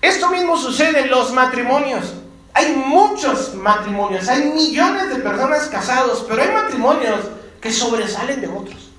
[0.00, 2.14] Esto mismo sucede en los matrimonios.
[2.54, 7.18] Hay muchos matrimonios, hay millones de personas casados, pero hay matrimonios
[7.60, 8.92] que sobresalen de otros.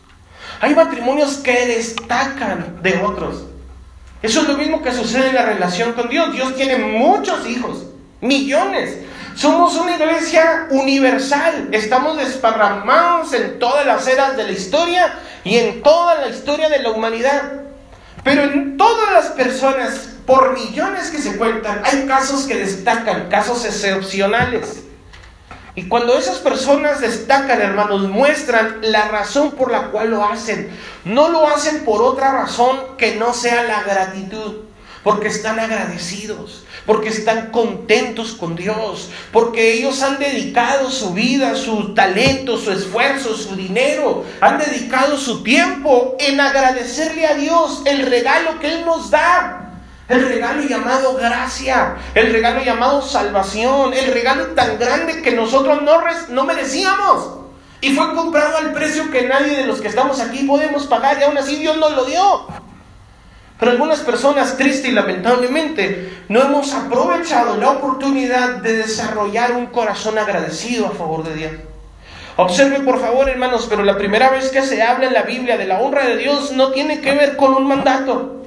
[0.59, 3.45] Hay matrimonios que destacan de otros.
[4.21, 6.33] Eso es lo mismo que sucede en la relación con Dios.
[6.33, 7.85] Dios tiene muchos hijos,
[8.19, 9.02] millones.
[9.35, 11.69] Somos una iglesia universal.
[11.71, 16.79] Estamos desparramados en todas las eras de la historia y en toda la historia de
[16.79, 17.63] la humanidad.
[18.23, 23.65] Pero en todas las personas, por millones que se cuentan, hay casos que destacan, casos
[23.65, 24.83] excepcionales.
[25.75, 30.69] Y cuando esas personas destacan, hermanos, muestran la razón por la cual lo hacen.
[31.03, 34.65] No lo hacen por otra razón que no sea la gratitud.
[35.03, 41.93] Porque están agradecidos, porque están contentos con Dios, porque ellos han dedicado su vida, su
[41.93, 48.59] talento, su esfuerzo, su dinero, han dedicado su tiempo en agradecerle a Dios el regalo
[48.59, 49.59] que Él nos da.
[50.09, 56.01] El regalo llamado gracia, el regalo llamado salvación, el regalo tan grande que nosotros no,
[56.29, 57.43] no merecíamos.
[57.79, 61.23] Y fue comprado al precio que nadie de los que estamos aquí podemos pagar y
[61.23, 62.62] aún así Dios nos lo dio.
[63.59, 70.17] Pero algunas personas, triste y lamentablemente, no hemos aprovechado la oportunidad de desarrollar un corazón
[70.17, 71.51] agradecido a favor de Dios.
[72.35, 75.67] Observe por favor, hermanos, pero la primera vez que se habla en la Biblia de
[75.67, 78.43] la honra de Dios no tiene que ver con un mandato.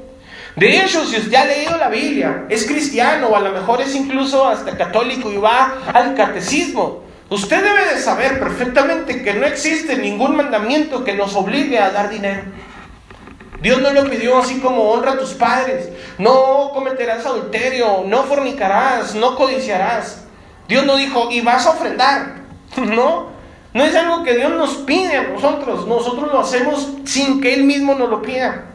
[0.56, 3.94] De hecho, si usted ha leído la Biblia, es cristiano o a lo mejor es
[3.94, 9.96] incluso hasta católico y va al catecismo, usted debe de saber perfectamente que no existe
[9.98, 12.42] ningún mandamiento que nos obligue a dar dinero.
[13.66, 19.16] Dios no lo pidió así como honra a tus padres, no cometerás adulterio, no fornicarás,
[19.16, 20.24] no codiciarás.
[20.68, 22.36] Dios no dijo, y vas a ofrendar.
[22.76, 23.30] No,
[23.74, 27.64] no es algo que Dios nos pide a nosotros, nosotros lo hacemos sin que Él
[27.64, 28.66] mismo nos lo pida.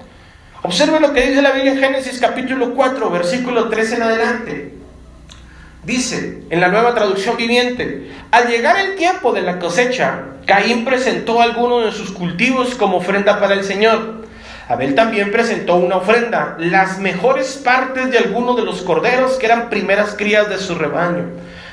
[0.61, 4.75] Observe lo que dice la Biblia en Génesis capítulo 4, versículo 3 en adelante.
[5.85, 11.41] Dice en la nueva traducción viviente, al llegar el tiempo de la cosecha, Caín presentó
[11.41, 14.20] algunos de sus cultivos como ofrenda para el Señor.
[14.71, 19.69] Abel también presentó una ofrenda, las mejores partes de algunos de los corderos que eran
[19.69, 21.25] primeras crías de su rebaño.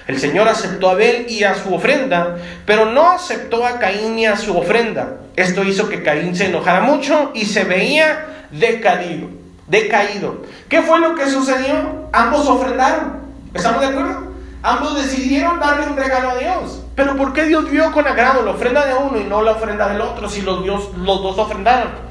[0.08, 4.26] El Señor aceptó a Abel y a su ofrenda, pero no aceptó a Caín ni
[4.26, 5.18] a su ofrenda.
[5.36, 9.28] Esto hizo que Caín se enojara mucho y se veía decaído,
[9.68, 10.42] decaído.
[10.68, 12.08] ¿Qué fue lo que sucedió?
[12.12, 13.18] Ambos ofrendaron.
[13.54, 14.32] ¿Estamos de acuerdo?
[14.62, 16.82] Ambos decidieron darle un regalo a Dios.
[16.96, 19.88] Pero ¿por qué Dios vio con agrado la ofrenda de uno y no la ofrenda
[19.88, 22.07] del otro si los, Dios, los dos ofrendaron?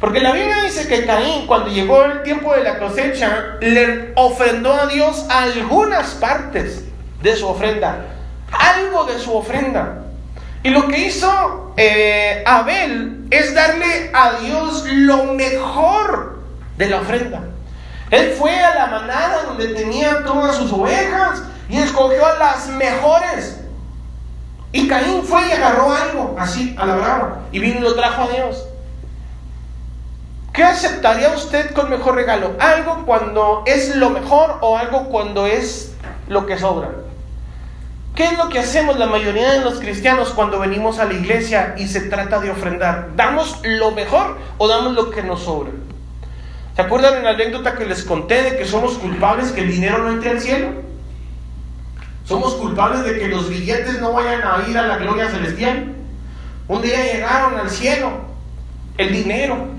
[0.00, 4.72] Porque la Biblia dice que Caín, cuando llegó el tiempo de la cosecha, le ofrendó
[4.72, 6.84] a Dios algunas partes
[7.20, 8.06] de su ofrenda,
[8.52, 10.02] algo de su ofrenda.
[10.62, 16.38] Y lo que hizo eh, Abel es darle a Dios lo mejor
[16.76, 17.40] de la ofrenda.
[18.10, 23.60] Él fue a la manada donde tenía todas sus ovejas y escogió las mejores.
[24.70, 28.22] Y Caín fue y agarró algo así a la brava y vino y lo trajo
[28.22, 28.67] a Dios.
[30.58, 32.56] ¿Qué aceptaría usted con mejor regalo?
[32.58, 35.94] ¿Algo cuando es lo mejor o algo cuando es
[36.28, 36.90] lo que sobra?
[38.16, 41.76] ¿Qué es lo que hacemos la mayoría de los cristianos cuando venimos a la iglesia
[41.78, 43.10] y se trata de ofrendar?
[43.14, 45.70] ¿Damos lo mejor o damos lo que nos sobra?
[46.74, 49.98] ¿Se acuerdan en la anécdota que les conté de que somos culpables que el dinero
[49.98, 50.70] no entre al cielo?
[52.24, 55.94] Somos culpables de que los billetes no vayan a ir a la gloria celestial.
[56.66, 58.10] Un día llegaron al cielo
[58.96, 59.77] el dinero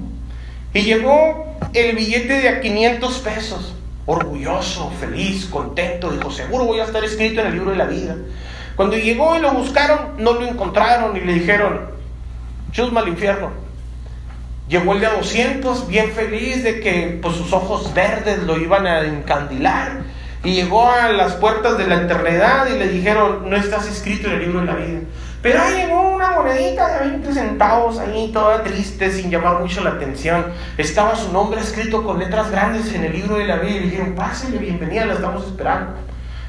[0.74, 3.74] y llegó el billete de a 500 pesos
[4.10, 8.16] orgulloso, feliz, contento, dijo, seguro voy a estar escrito en el libro de la vida.
[8.76, 11.82] Cuando llegó y lo buscaron, no lo encontraron y le dijeron,
[12.72, 13.52] chusma al infierno.
[14.68, 19.02] Llegó el de 200, bien feliz de que pues, sus ojos verdes lo iban a
[19.02, 20.04] encandilar.
[20.44, 24.36] Y llegó a las puertas de la eternidad y le dijeron, no estás escrito en
[24.36, 25.00] el libro de la vida.
[25.42, 29.92] Pero ahí llegó una monedita de 20 centavos ahí, toda triste, sin llamar mucho la
[29.92, 30.48] atención.
[30.78, 34.16] Estaba su nombre escrito con letras grandes en el libro de la vida y dijeron,
[34.16, 35.94] pásale, bienvenida, la estamos esperando.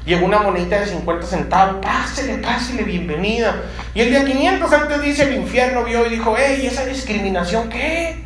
[0.05, 3.55] Llegó una monedita de 50 centavos, pásele, pásele, bienvenida.
[3.93, 8.25] Y el día 500 antes dice el infierno vio y dijo, hey, ¿esa discriminación qué?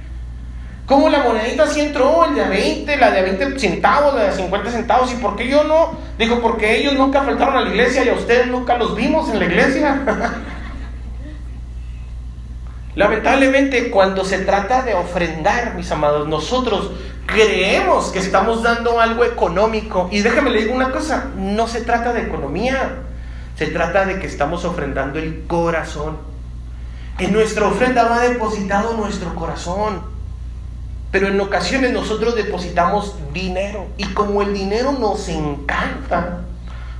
[0.87, 4.71] ¿Cómo la monedita sí entró, el de 20, la de 20 centavos, la de 50
[4.71, 5.11] centavos?
[5.11, 5.97] ¿Y por qué yo no?
[6.17, 9.39] Dijo, porque ellos nunca faltaron a la iglesia y a ustedes nunca los vimos en
[9.39, 10.01] la iglesia.
[12.95, 16.91] Lamentablemente, cuando se trata de ofrendar, mis amados, nosotros
[17.25, 20.07] creemos que estamos dando algo económico.
[20.11, 23.01] Y déjame le digo una cosa, no se trata de economía,
[23.57, 26.17] se trata de que estamos ofrendando el corazón.
[27.19, 30.01] En nuestra ofrenda va depositado nuestro corazón.
[31.11, 36.41] Pero en ocasiones nosotros depositamos dinero y como el dinero nos encanta,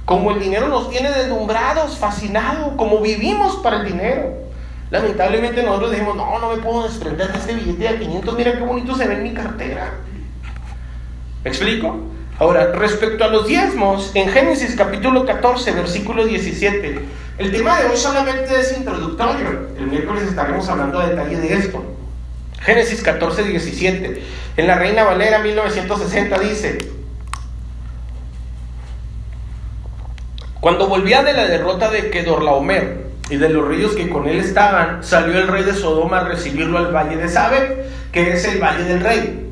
[0.05, 4.44] como el dinero nos tiene deslumbrados, fascinados, como vivimos para el dinero,
[4.91, 8.63] lamentablemente nosotros decimos, no, no me puedo desprender de este billete de 500, mira qué
[8.63, 9.93] bonito se ve en mi cartera.
[11.43, 11.97] ¿Me explico?
[12.37, 16.99] Ahora, respecto a los diezmos, en Génesis capítulo 14, versículo 17,
[17.37, 19.69] el tema de hoy solamente es introductorio.
[19.77, 21.83] El miércoles estaremos hablando a detalle de esto.
[22.61, 24.23] Génesis 14, 17.
[24.57, 26.77] En la Reina Valera 1960 dice,
[30.59, 35.03] cuando volvía de la derrota de Kedorlaomer y de los ríos que con él estaban,
[35.03, 38.83] salió el rey de Sodoma a recibirlo al valle de Sabe, que es el valle
[38.83, 39.49] del rey.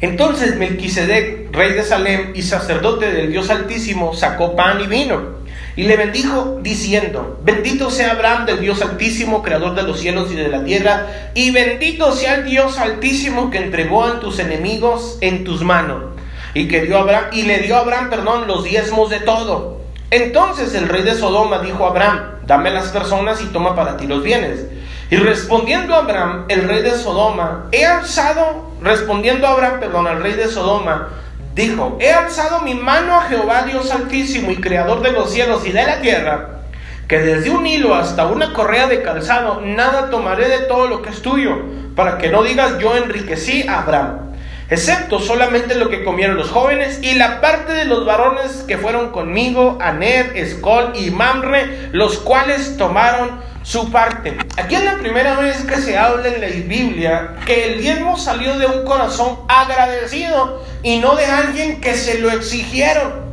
[0.00, 5.38] Entonces Melquisedec, rey de Salem y sacerdote del Dios Altísimo, sacó pan y vino
[5.78, 10.34] y le bendijo diciendo, bendito sea Abraham del Dios altísimo, creador de los cielos y
[10.34, 15.44] de la tierra, y bendito sea el Dios altísimo que entregó a tus enemigos en
[15.44, 16.16] tus manos.
[16.52, 19.80] Y, que dio Abraham, y le dio a Abraham, perdón, los diezmos de todo.
[20.10, 24.06] Entonces el rey de Sodoma dijo a Abraham, dame las personas y toma para ti
[24.06, 24.64] los bienes.
[25.10, 30.22] Y respondiendo a Abraham, el rey de Sodoma, he alzado, respondiendo a Abraham, perdón, al
[30.22, 31.08] rey de Sodoma,
[31.54, 35.72] dijo, he alzado mi mano a Jehová Dios altísimo y creador de los cielos y
[35.72, 36.60] de la tierra,
[37.06, 41.10] que desde un hilo hasta una correa de calzado, nada tomaré de todo lo que
[41.10, 41.56] es tuyo,
[41.96, 44.27] para que no digas yo enriquecí a Abraham,
[44.70, 49.10] excepto solamente lo que comieron los jóvenes y la parte de los varones que fueron
[49.10, 54.36] conmigo, Aner, Escol y Mamre, los cuales tomaron su parte.
[54.56, 58.58] Aquí es la primera vez que se habla en la Biblia que el diezmo salió
[58.58, 63.28] de un corazón agradecido y no de alguien que se lo exigieron.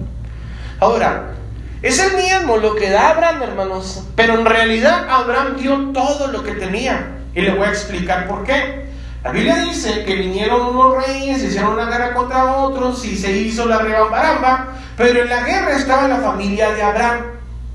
[0.80, 1.36] Ahora,
[1.82, 6.44] es el diezmo lo que da Abraham, hermanos, pero en realidad Abraham dio todo lo
[6.44, 7.12] que tenía.
[7.34, 8.86] Y le voy a explicar por qué.
[9.26, 13.66] La Biblia dice que vinieron unos reyes, hicieron una guerra contra otros y se hizo
[13.66, 17.22] la rebambaramba, pero en la guerra estaba la familia de Abraham,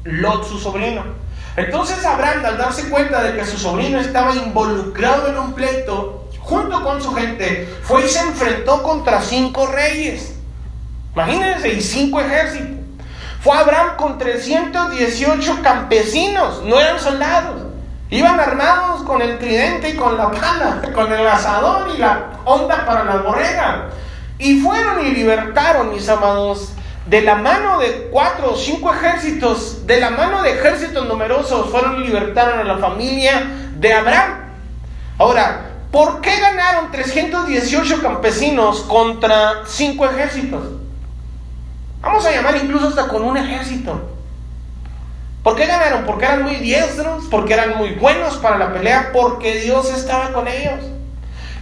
[0.05, 1.03] Lot su sobrino.
[1.57, 6.85] Entonces Abraham, al darse cuenta de que su sobrino estaba involucrado en un pleito, junto
[6.85, 10.37] con su gente, fue y se enfrentó contra cinco reyes.
[11.15, 12.79] Imagínense, y cinco ejércitos.
[13.41, 17.70] Fue Abraham con 318 campesinos, no eran soldados.
[18.11, 22.85] Iban armados con el tridente y con la pala, con el asador y la onda
[22.85, 23.89] para la borrega.
[24.39, 26.73] Y fueron y libertaron, mis amados,
[27.07, 32.03] de la mano de cuatro o cinco ejércitos, de la mano de ejércitos numerosos, fueron
[32.03, 33.47] y libertaron a la familia
[33.77, 34.41] de Abraham.
[35.19, 40.63] Ahora, ¿Por qué ganaron 318 campesinos contra 5 ejércitos?
[42.01, 44.10] Vamos a llamar incluso hasta con un ejército.
[45.43, 46.05] ¿Por qué ganaron?
[46.05, 50.47] Porque eran muy diestros, porque eran muy buenos para la pelea, porque Dios estaba con
[50.47, 50.81] ellos.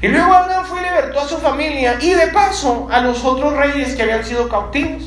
[0.03, 3.57] Y luego Abraham fue y libertó a su familia y de paso a los otros
[3.57, 5.05] reyes que habían sido cautivos.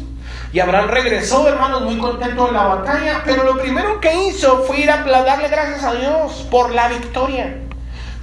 [0.53, 4.81] Y Abraham regresó, hermanos, muy contento de la batalla, pero lo primero que hizo fue
[4.81, 7.57] ir a darle gracias a Dios por la victoria.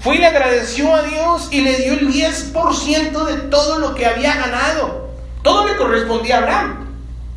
[0.01, 4.07] Fue y le agradeció a Dios y le dio el 10% de todo lo que
[4.07, 5.09] había ganado.
[5.43, 6.88] Todo le correspondía a Abraham.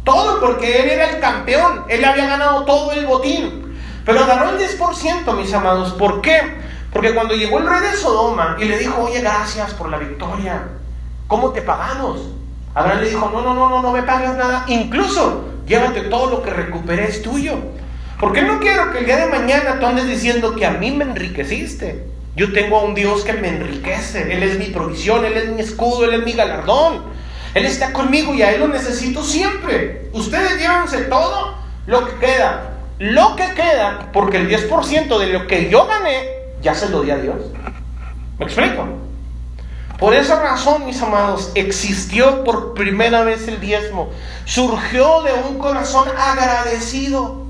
[0.03, 1.85] Todo porque él era el campeón.
[1.87, 3.77] Él había ganado todo el botín.
[4.05, 5.93] Pero agarró el 10%, mis amados.
[5.93, 6.61] ¿Por qué?
[6.91, 10.63] Porque cuando llegó el rey de Sodoma y le dijo, oye, gracias por la victoria.
[11.27, 12.19] ¿Cómo te pagamos?
[12.73, 14.65] Abraham le dijo, no, no, no, no, no me pagas nada.
[14.67, 17.57] Incluso llévate todo lo que recuperé es tuyo.
[18.19, 21.05] Porque no quiero que el día de mañana tú andes diciendo que a mí me
[21.05, 22.05] enriqueciste.
[22.35, 24.33] Yo tengo a un Dios que me enriquece.
[24.33, 27.01] Él es mi provisión, Él es mi escudo, Él es mi galardón.
[27.53, 30.09] Él está conmigo y a Él lo necesito siempre.
[30.13, 32.67] Ustedes llévense todo lo que queda.
[32.99, 36.29] Lo que queda, porque el 10% de lo que yo gané,
[36.61, 37.37] ya se lo di a Dios.
[38.37, 38.87] ¿Me explico?
[39.97, 44.09] Por esa razón, mis amados, existió por primera vez el diezmo.
[44.45, 47.45] Surgió de un corazón agradecido.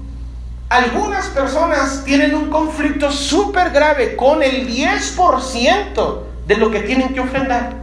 [0.69, 7.19] Algunas personas tienen un conflicto súper grave con el 10% de lo que tienen que
[7.19, 7.80] ofrendar.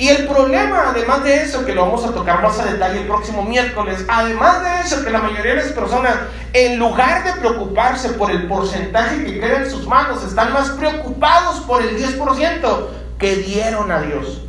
[0.00, 3.06] Y el problema, además de eso, que lo vamos a tocar más a detalle el
[3.06, 6.14] próximo miércoles, además de eso, que la mayoría de las personas,
[6.54, 11.60] en lugar de preocuparse por el porcentaje que queda en sus manos, están más preocupados
[11.60, 12.86] por el 10%
[13.18, 14.40] que dieron a Dios.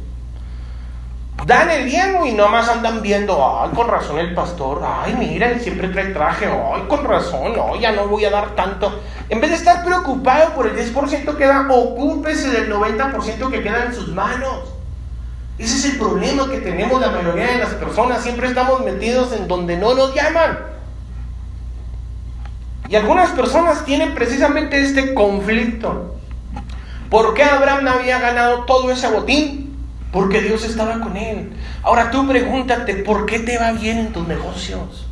[1.45, 5.59] Dan el diezmo y nomás andan viendo, ay, con razón el pastor, ay, mira, él
[5.59, 9.01] siempre trae traje, ay, con razón, no, ya no voy a dar tanto.
[9.27, 13.83] En vez de estar preocupado por el 10% que da, ocúpese del 90% que queda
[13.83, 14.80] en sus manos.
[15.61, 18.23] Ese es el problema que tenemos la mayoría de las personas.
[18.23, 20.57] Siempre estamos metidos en donde no nos llaman.
[22.89, 26.15] Y algunas personas tienen precisamente este conflicto.
[27.11, 29.77] ¿Por qué Abraham había ganado todo ese botín?
[30.11, 31.53] Porque Dios estaba con él.
[31.83, 35.05] Ahora tú pregúntate, ¿por qué te va bien en tus negocios?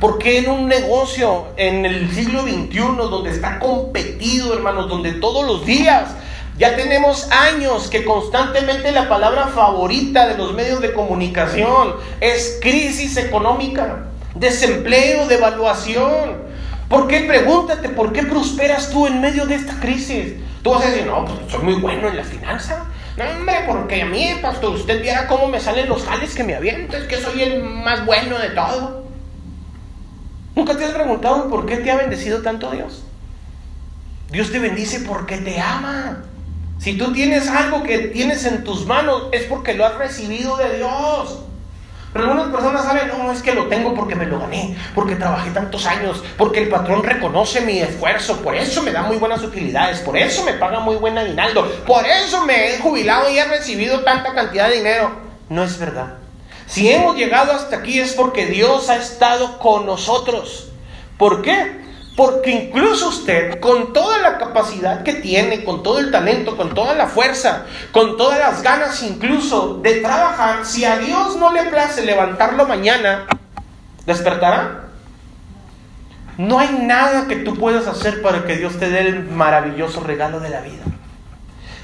[0.00, 5.46] ¿Por qué en un negocio en el siglo XXI donde está competido, hermanos, donde todos
[5.46, 6.16] los días
[6.58, 13.18] ya tenemos años que constantemente la palabra favorita de los medios de comunicación es crisis
[13.18, 16.46] económica, desempleo, devaluación.
[16.88, 17.20] ¿Por qué?
[17.20, 20.34] Pregúntate, ¿por qué prosperas tú en medio de esta crisis?
[20.62, 22.86] Tú vas a decir, no, pues soy muy bueno en la finanza.
[23.18, 26.54] No, hombre, porque a mí, pastor, usted viera cómo me salen los jales que me
[26.54, 29.04] aviento, es que soy el más bueno de todo.
[30.54, 33.04] ¿Nunca te has preguntado por qué te ha bendecido tanto Dios?
[34.30, 36.24] Dios te bendice porque te ama.
[36.78, 40.76] Si tú tienes algo que tienes en tus manos, es porque lo has recibido de
[40.76, 41.40] Dios.
[42.12, 45.50] Pero algunas personas saben, no, es que lo tengo porque me lo gané, porque trabajé
[45.50, 49.98] tantos años, porque el patrón reconoce mi esfuerzo, por eso me da muy buenas utilidades,
[50.00, 54.00] por eso me paga muy buen aguinaldo, por eso me he jubilado y he recibido
[54.00, 55.10] tanta cantidad de dinero.
[55.50, 56.14] No es verdad.
[56.66, 60.70] Si hemos llegado hasta aquí es porque Dios ha estado con nosotros.
[61.18, 61.85] ¿Por qué?
[62.16, 66.94] Porque incluso usted, con toda la capacidad que tiene, con todo el talento, con toda
[66.94, 72.06] la fuerza, con todas las ganas incluso de trabajar, si a Dios no le place
[72.06, 73.26] levantarlo mañana,
[74.06, 74.86] ¿despertará?
[76.38, 80.40] No hay nada que tú puedas hacer para que Dios te dé el maravilloso regalo
[80.40, 80.84] de la vida.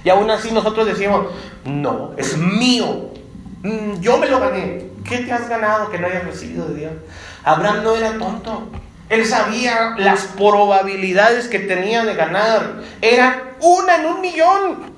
[0.02, 1.26] Y aún así nosotros decimos,
[1.64, 3.10] no, es mío.
[3.62, 4.88] Mm, yo me lo gané.
[5.04, 6.92] ¿Qué te has ganado que no hayas recibido de Dios?
[7.44, 8.68] Abraham no era tonto.
[9.12, 12.80] Él sabía las probabilidades que tenía de ganar.
[13.02, 14.94] Eran una en un millón.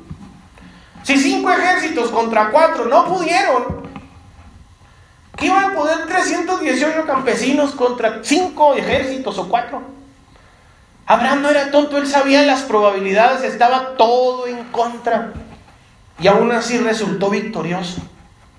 [1.03, 3.91] Si cinco ejércitos contra cuatro no pudieron,
[5.37, 9.83] ¿qué iban a poder 318 campesinos contra cinco ejércitos o cuatro?
[11.07, 15.33] Abraham no era tonto, él sabía las probabilidades, estaba todo en contra.
[16.21, 18.01] Y aún así resultó victorioso.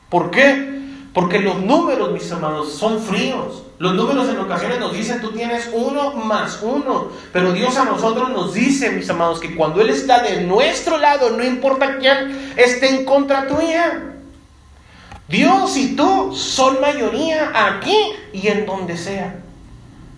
[0.10, 0.75] ¿Por qué?
[1.16, 3.64] Porque los números, mis hermanos, son fríos.
[3.80, 7.08] Los números en ocasiones nos dicen, tú tienes uno más uno.
[7.32, 11.30] Pero Dios a nosotros nos dice, mis amados, que cuando Él está de nuestro lado,
[11.30, 14.18] no importa quién esté en contra tuya.
[15.30, 17.98] Dios y tú son mayoría aquí
[18.34, 19.40] y en donde sea.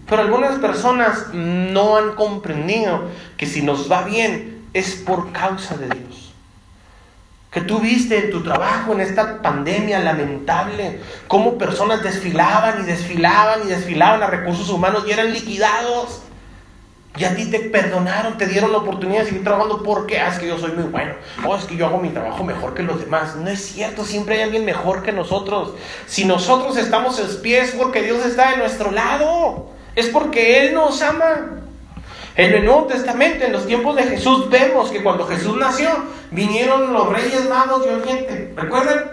[0.10, 3.04] Pero algunas personas no han comprendido
[3.38, 6.27] que si nos va bien es por causa de Dios
[7.58, 13.62] que tú viste en tu trabajo en esta pandemia lamentable, cómo personas desfilaban y desfilaban
[13.66, 16.22] y desfilaban a recursos humanos y eran liquidados.
[17.18, 20.38] Y a ti te perdonaron, te dieron la oportunidad de seguir trabajando porque ah, es
[20.38, 21.16] que yo soy muy bueno.
[21.44, 23.36] O oh, es que yo hago mi trabajo mejor que los demás.
[23.36, 25.74] No es cierto, siempre hay alguien mejor que nosotros.
[26.06, 29.72] Si nosotros estamos en pie es porque Dios está de nuestro lado.
[29.96, 31.64] Es porque Él nos ama.
[32.38, 35.90] En el Nuevo Testamento, en los tiempos de Jesús, vemos que cuando Jesús nació,
[36.30, 38.54] vinieron los reyes magos de Oriente.
[38.56, 39.12] ¿Recuerdan?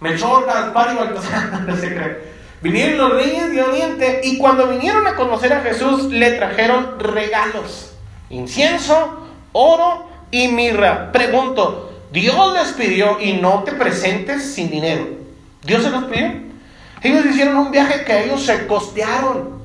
[0.00, 2.18] Melchor, Gaspar y Baltasar, no se.
[2.60, 7.94] Vinieron los reyes de Oriente y cuando vinieron a conocer a Jesús, le trajeron regalos:
[8.28, 11.12] incienso, oro y mirra.
[11.12, 15.08] Pregunto, ¿Dios les pidió y no te presentes sin dinero?
[15.64, 16.34] ¿Dios se los pidió?
[17.02, 19.55] Ellos hicieron un viaje que ellos se costearon.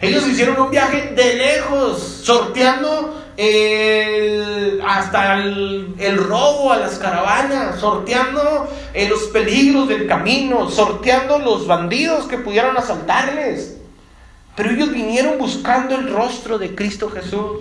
[0.00, 3.24] Ellos hicieron un viaje de lejos, sorteando
[4.86, 12.26] hasta el, robo a las caravanas, sorteando eh, los peligros del camino, sorteando los bandidos
[12.26, 13.76] que pudieran asaltarles.
[14.56, 17.60] Pero ellos vinieron buscando el rostro de Cristo Jesús.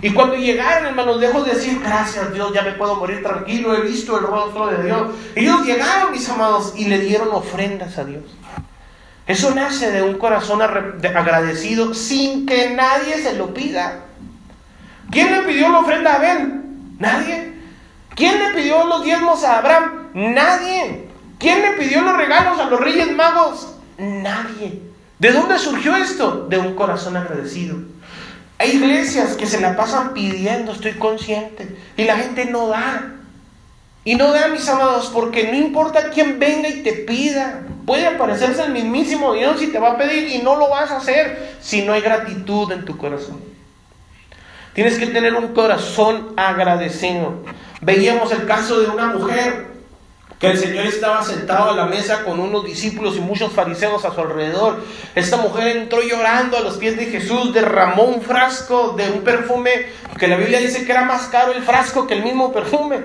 [0.00, 3.80] Y cuando llegaron, hermanos, lejos de decir, gracias Dios, ya me puedo morir tranquilo, he
[3.80, 5.08] visto el rostro de Dios.
[5.34, 8.22] Ellos llegaron, mis amados, y le dieron ofrendas a Dios.
[9.26, 14.00] Eso nace de un corazón agradecido sin que nadie se lo pida.
[15.10, 16.62] ¿Quién le pidió la ofrenda a Abel?
[16.98, 17.54] Nadie.
[18.14, 20.08] ¿Quién le pidió los diezmos a Abraham?
[20.14, 21.08] Nadie.
[21.38, 23.76] ¿Quién le pidió los regalos a los reyes magos?
[23.98, 24.82] Nadie.
[25.18, 26.46] ¿De dónde surgió esto?
[26.48, 27.78] De un corazón agradecido.
[28.58, 33.14] Hay iglesias que se la pasan pidiendo, estoy consciente, y la gente no da.
[34.04, 37.62] Y no da, mis amados, porque no importa quién venga y te pida.
[37.86, 40.96] Puede aparecerse el mismísimo Dios y te va a pedir y no lo vas a
[40.96, 43.42] hacer si no hay gratitud en tu corazón.
[44.72, 47.34] Tienes que tener un corazón agradecido.
[47.80, 49.74] Veíamos el caso de una mujer
[50.38, 54.12] que el Señor estaba sentado a la mesa con unos discípulos y muchos fariseos a
[54.12, 54.82] su alrededor.
[55.14, 59.70] Esta mujer entró llorando a los pies de Jesús, derramó un frasco de un perfume
[60.18, 63.00] que la Biblia dice que era más caro el frasco que el mismo perfume.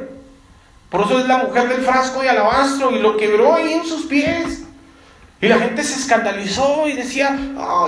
[0.89, 4.05] Por eso es la mujer del frasco de alabastro y lo quebró ahí en sus
[4.07, 4.63] pies.
[5.41, 7.37] Y la gente se escandalizó y decía,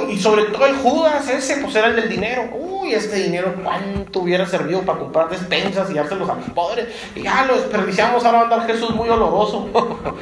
[0.10, 2.50] y sobre todo el Judas ese, pues era el del dinero.
[2.54, 6.88] Uy, este dinero, ¿cuánto hubiera servido para comprar despensas y dárselos a los pobres?
[7.14, 9.68] Y ya lo desperdiciamos, ahora a andar Jesús muy oloroso.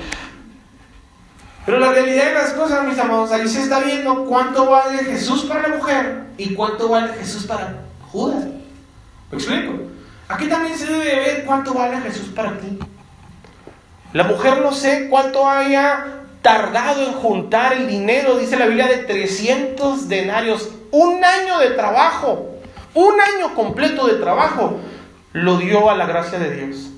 [1.68, 5.46] Pero la realidad de las cosas, mis amados, ahí se está viendo cuánto vale Jesús
[5.46, 7.76] para la mujer y cuánto vale Jesús para
[8.12, 8.44] Judas.
[9.32, 9.74] ¿Me explico?
[10.30, 12.80] Aquí también se debe ver cuánto vale Jesús para ti.
[14.14, 18.98] La mujer no sé cuánto haya tardado en juntar el dinero, dice la Biblia, de
[18.98, 20.70] 300 denarios.
[20.92, 22.50] Un año de trabajo,
[22.94, 24.80] un año completo de trabajo,
[25.34, 26.90] lo dio a la gracia de Dios.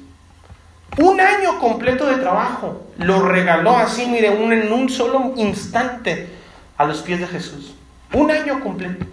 [0.98, 6.30] Un año completo de trabajo, lo regaló así, mire, en un solo instante
[6.78, 7.74] a los pies de Jesús.
[8.14, 9.06] Un año completo.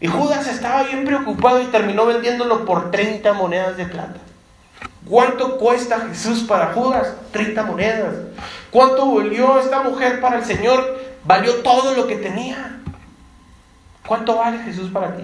[0.00, 4.20] Y Judas estaba bien preocupado y terminó vendiéndolo por 30 monedas de plata.
[5.08, 7.14] ¿Cuánto cuesta Jesús para Judas?
[7.32, 8.14] 30 monedas.
[8.70, 10.98] ¿Cuánto valió esta mujer para el Señor?
[11.24, 12.80] Valió todo lo que tenía.
[14.06, 15.22] ¿Cuánto vale Jesús para ti?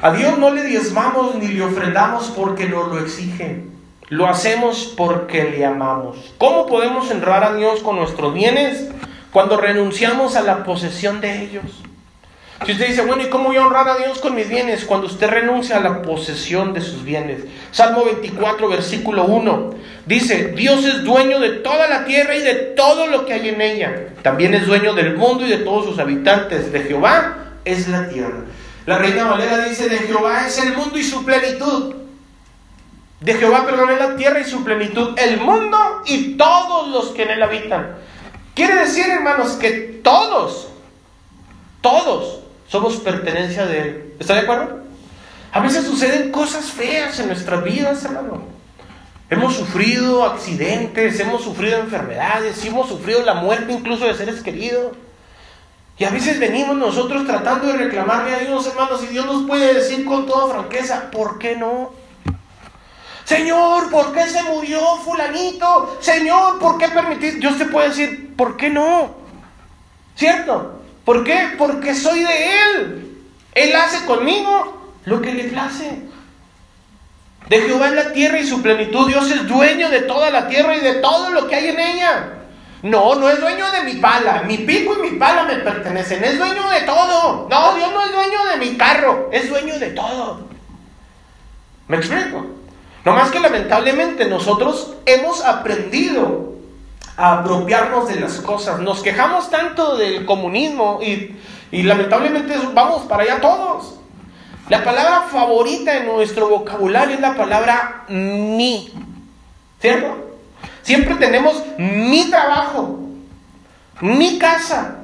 [0.00, 3.76] A Dios no le diezmamos ni le ofrendamos porque nos lo exigen.
[4.08, 6.32] Lo hacemos porque le amamos.
[6.38, 8.88] ¿Cómo podemos honrar a Dios con nuestros bienes?
[9.32, 11.82] Cuando renunciamos a la posesión de ellos.
[12.66, 14.84] Si usted dice, bueno, ¿y cómo voy a honrar a Dios con mis bienes?
[14.84, 17.42] Cuando usted renuncia a la posesión de sus bienes.
[17.70, 19.70] Salmo 24, versículo 1.
[20.06, 23.60] Dice, Dios es dueño de toda la tierra y de todo lo que hay en
[23.60, 24.08] ella.
[24.22, 26.72] También es dueño del mundo y de todos sus habitantes.
[26.72, 28.40] De Jehová es la tierra.
[28.86, 31.94] La reina Valera dice, de Jehová es el mundo y su plenitud.
[33.20, 35.16] De Jehová, perdón, es la tierra y su plenitud.
[35.16, 37.94] El mundo y todos los que en él habitan.
[38.54, 40.68] Quiere decir, hermanos, que todos,
[41.80, 44.14] todos somos pertenencia de Él.
[44.20, 44.82] ¿Está de acuerdo?
[45.52, 48.42] A veces suceden cosas feas en nuestras vidas, hermano.
[49.30, 54.96] Hemos sufrido accidentes, hemos sufrido enfermedades, hemos sufrido la muerte incluso de seres queridos.
[55.98, 59.74] Y a veces venimos nosotros tratando de reclamarle a Dios, hermanos, y Dios nos puede
[59.74, 61.92] decir con toda franqueza, ¿por qué no?
[63.24, 65.98] Señor, ¿por qué se murió fulanito?
[66.00, 67.38] Señor, ¿por qué permitir?
[67.38, 69.16] Dios te puede decir, ¿por qué no?
[70.14, 70.77] ¿Cierto?
[71.08, 71.54] ¿Por qué?
[71.56, 73.16] Porque soy de Él.
[73.54, 76.02] Él hace conmigo lo que le place.
[77.48, 79.08] De Jehová es la tierra y su plenitud.
[79.08, 82.28] Dios es dueño de toda la tierra y de todo lo que hay en ella.
[82.82, 84.42] No, no es dueño de mi pala.
[84.42, 86.22] Mi pico y mi pala me pertenecen.
[86.22, 87.48] Es dueño de todo.
[87.48, 89.30] No, Dios no es dueño de mi carro.
[89.32, 90.46] Es dueño de todo.
[91.86, 92.44] ¿Me explico?
[93.06, 96.57] No más que lamentablemente nosotros hemos aprendido
[97.18, 98.78] apropiarnos de las cosas.
[98.78, 101.34] Nos quejamos tanto del comunismo y,
[101.82, 103.96] lamentablemente vamos para allá todos.
[104.68, 108.92] La palabra favorita en nuestro vocabulario es la palabra mi.
[109.80, 110.16] ¿Cierto?
[110.82, 113.00] Siempre tenemos mi trabajo,
[114.00, 114.98] mi casa,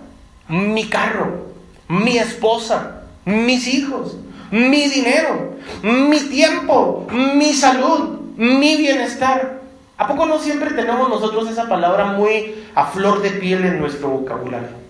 [0.48, 1.48] mi carro,
[1.88, 4.16] mi esposa, mis hijos,
[4.52, 9.63] mi dinero, mi tiempo, mi salud, mi bienestar.
[9.96, 14.08] ¿A poco no siempre tenemos nosotros esa palabra muy a flor de piel en nuestro
[14.08, 14.84] vocabulario?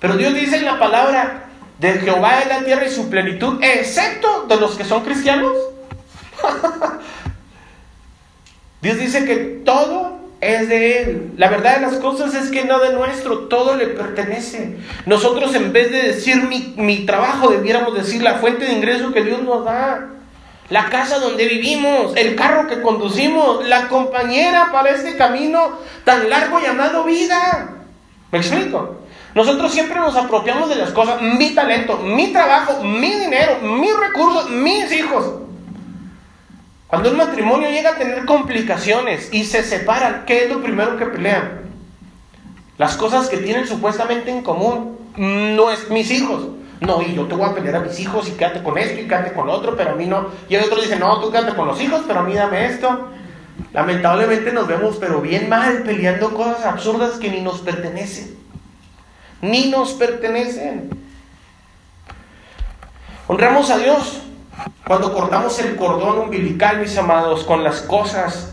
[0.00, 1.50] Pero Dios dice en la palabra,
[1.80, 5.52] de Jehová es la tierra y su plenitud, excepto de los que son cristianos.
[8.82, 11.32] Dios dice que todo es de Él.
[11.36, 14.76] La verdad de las cosas es que no de nuestro, todo le pertenece.
[15.06, 19.24] Nosotros en vez de decir mi, mi trabajo, debiéramos decir la fuente de ingreso que
[19.24, 20.08] Dios nos da
[20.70, 26.60] la casa donde vivimos, el carro que conducimos, la compañera para este camino tan largo
[26.60, 27.74] llamado vida.
[28.30, 28.96] ¿Me explico?
[29.34, 34.48] Nosotros siempre nos apropiamos de las cosas, mi talento, mi trabajo, mi dinero, mis recursos,
[34.50, 35.40] mis hijos.
[36.86, 41.06] Cuando un matrimonio llega a tener complicaciones y se separan, ¿qué es lo primero que
[41.06, 41.60] pelean?
[42.78, 44.98] Las cosas que tienen supuestamente en común.
[45.16, 46.46] No es mis hijos.
[46.80, 49.06] No, y yo te voy a pelear a mis hijos y quédate con esto y
[49.06, 50.28] quédate con otro, pero a mí no.
[50.48, 53.08] Y el otro dice, no, tú quédate con los hijos, pero a mí dame esto.
[53.72, 58.38] Lamentablemente nos vemos, pero bien mal, peleando cosas absurdas que ni nos pertenecen.
[59.42, 60.90] Ni nos pertenecen.
[63.26, 64.22] Honramos a Dios
[64.86, 68.49] cuando cortamos el cordón umbilical, mis amados, con las cosas.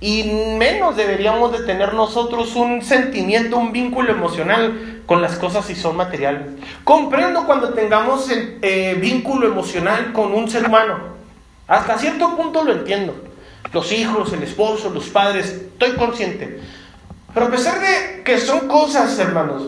[0.00, 0.24] Y
[0.58, 5.96] menos deberíamos de tener nosotros un sentimiento, un vínculo emocional con las cosas si son
[5.96, 6.46] materiales.
[6.84, 10.98] Comprendo cuando tengamos el eh, vínculo emocional con un ser humano.
[11.66, 13.14] Hasta cierto punto lo entiendo.
[13.72, 16.60] Los hijos, el esposo, los padres, estoy consciente.
[17.34, 19.64] Pero a pesar de que son cosas, hermanos,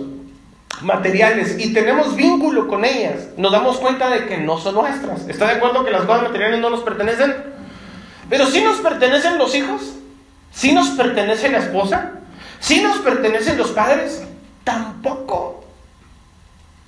[0.82, 5.28] materiales y tenemos vínculo con ellas, nos damos cuenta de que no son nuestras.
[5.28, 7.34] ¿Está de acuerdo que las cosas materiales no nos pertenecen?
[8.28, 9.94] Pero sí nos pertenecen los hijos,
[10.50, 12.12] sí nos pertenece la esposa,
[12.58, 14.22] sí nos pertenecen los padres,
[14.64, 15.64] tampoco.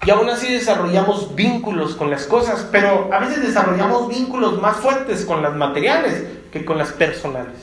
[0.04, 5.24] Y aún así desarrollamos vínculos con las cosas, pero a veces desarrollamos vínculos más fuertes
[5.24, 7.54] con las materiales que con las personales.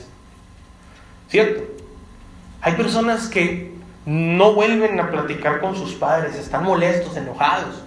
[1.28, 1.62] ¿Cierto?
[2.62, 3.74] Hay personas que
[4.06, 7.82] no vuelven a platicar con sus padres, están molestos, enojados.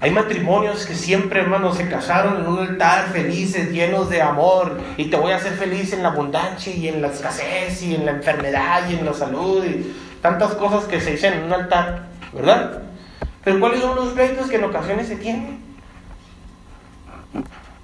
[0.00, 5.06] Hay matrimonios que siempre, hermanos, se casaron en un altar felices, llenos de amor, y
[5.06, 8.12] te voy a hacer feliz en la abundancia y en la escasez y en la
[8.12, 9.92] enfermedad y en la salud y
[10.22, 12.82] tantas cosas que se dicen en un altar, ¿verdad?
[13.42, 15.66] Pero ¿cuáles son los pleitos que en ocasiones se tienen?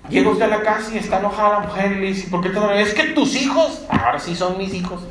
[0.08, 2.50] Llega usted a la casa y está enojada la mujer y le dice, ¿por qué
[2.50, 5.02] te Es que tus hijos, ahora sí son mis hijos.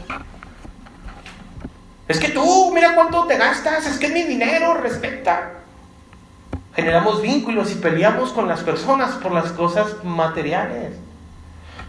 [2.08, 5.63] Es que tú, mira cuánto te gastas, es que mi dinero, respeta.
[6.76, 10.94] Generamos vínculos y peleamos con las personas por las cosas materiales.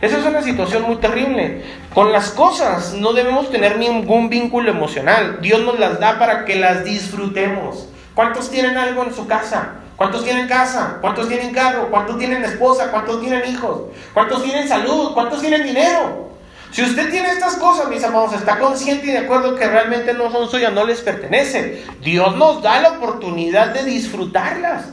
[0.01, 1.65] Esa es una situación muy terrible.
[1.95, 5.39] Con las cosas no debemos tener ningún vínculo emocional.
[5.41, 7.89] Dios nos las da para que las disfrutemos.
[8.15, 9.77] ¿Cuántos tienen algo en su casa?
[9.97, 10.99] ¿Cuántos tienen casa?
[11.01, 11.89] ¿Cuántos tienen carro?
[11.91, 12.91] ¿Cuántos tienen esposa?
[12.91, 13.85] ¿Cuántos tienen hijos?
[14.13, 15.15] ¿Cuántos tienen salud?
[15.15, 16.34] ¿Cuántos tienen dinero?
[16.75, 20.29] Si usted tiene estas cosas, mis amados, está consciente y de acuerdo que realmente no
[20.33, 21.81] son suyas, no les pertenecen.
[22.01, 24.87] Dios nos da la oportunidad de disfrutarlas.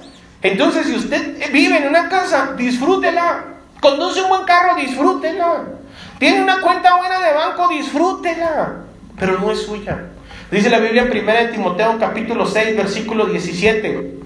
[0.44, 3.46] Entonces, si usted vive en una casa, disfrútela.
[3.80, 5.64] Conduce un buen carro, disfrútela.
[6.20, 8.76] Tiene una cuenta buena de banco, disfrútela.
[9.20, 10.06] Pero no es suya.
[10.52, 14.20] Dice la Biblia en 1 Timoteo capítulo 6, versículo 17.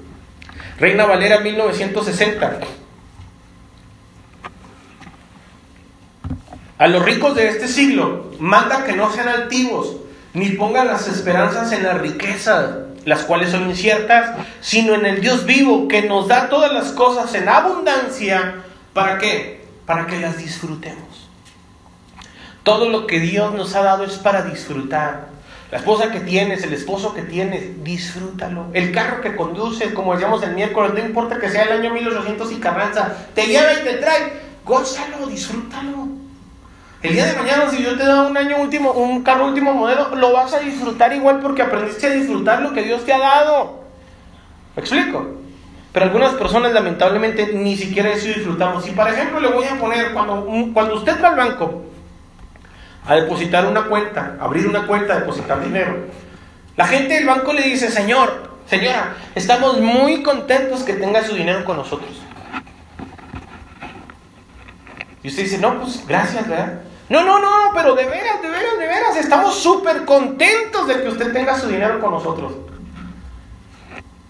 [0.77, 2.59] Reina Valera 1960.
[6.77, 9.95] A los ricos de este siglo manda que no sean altivos,
[10.33, 12.69] ni pongan las esperanzas en las riquezas,
[13.05, 17.33] las cuales son inciertas, sino en el Dios vivo, que nos da todas las cosas
[17.33, 18.55] en abundancia.
[18.91, 19.65] ¿Para qué?
[19.85, 21.29] Para que las disfrutemos.
[22.63, 25.29] Todo lo que Dios nos ha dado es para disfrutar.
[25.71, 28.67] La esposa que tienes, el esposo que tienes, disfrútalo.
[28.73, 32.51] El carro que conduces, como decíamos el miércoles, no importa que sea el año 1800
[32.51, 34.33] y carranza, te lleva y te trae,
[34.65, 36.14] gózalo, disfrútalo.
[37.05, 40.15] El día de mañana, si yo te doy un año último, un carro último modelo,
[40.15, 43.83] lo vas a disfrutar igual porque aprendiste a disfrutar lo que Dios te ha dado.
[44.75, 45.23] ¿Me explico?
[45.93, 48.87] Pero algunas personas lamentablemente ni siquiera eso disfrutamos.
[48.87, 51.83] Y por ejemplo le voy a poner, cuando, cuando usted va al banco
[53.05, 56.07] a depositar una cuenta, abrir una cuenta, depositar dinero,
[56.75, 61.63] la gente del banco le dice, señor, señora, estamos muy contentos que tenga su dinero
[61.65, 62.09] con nosotros.
[65.21, 66.81] Y usted dice, no, pues gracias, ¿verdad?
[67.07, 71.09] No, no, no, pero de veras, de veras, de veras, estamos súper contentos de que
[71.09, 72.53] usted tenga su dinero con nosotros.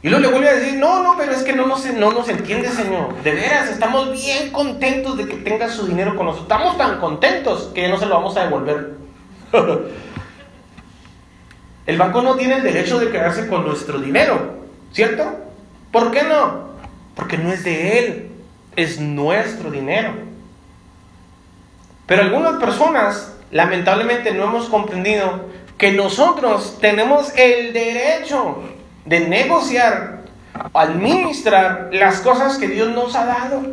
[0.02, 2.30] Y luego le vuelve a decir, no, no, pero es que no nos, no nos
[2.30, 3.16] entiende, Señor.
[3.24, 6.52] De veras, estamos bien contentos de que tenga su dinero con nosotros.
[6.52, 8.94] Estamos tan contentos que no se lo vamos a devolver.
[11.88, 14.58] el banco no tiene el derecho de quedarse con nuestro dinero,
[14.92, 15.24] ¿cierto?
[15.92, 16.66] ¿Por qué no?
[17.16, 18.30] Porque no es de él,
[18.76, 20.14] es nuestro dinero.
[22.06, 25.46] Pero algunas personas, lamentablemente, no hemos comprendido
[25.78, 28.62] que nosotros tenemos el derecho
[29.06, 30.22] de negociar,
[30.74, 33.64] administrar las cosas que Dios nos ha dado.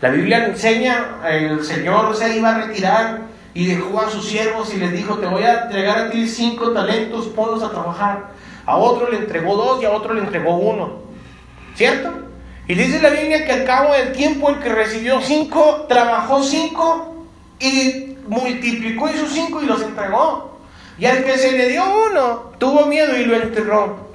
[0.00, 3.20] La Biblia enseña, el Señor se iba a retirar
[3.52, 6.70] y dejó a sus siervos y les dijo, te voy a entregar a ti cinco
[6.70, 8.28] talentos, ponlos a trabajar.
[8.64, 11.00] A otro le entregó dos y a otro le entregó uno.
[11.74, 12.27] ¿Cierto?
[12.68, 17.24] Y dice la Biblia que al cabo del tiempo el que recibió cinco, trabajó cinco
[17.58, 20.58] y multiplicó esos cinco y los entregó.
[20.98, 24.08] Y al que se le dio uno, tuvo miedo y lo enterró.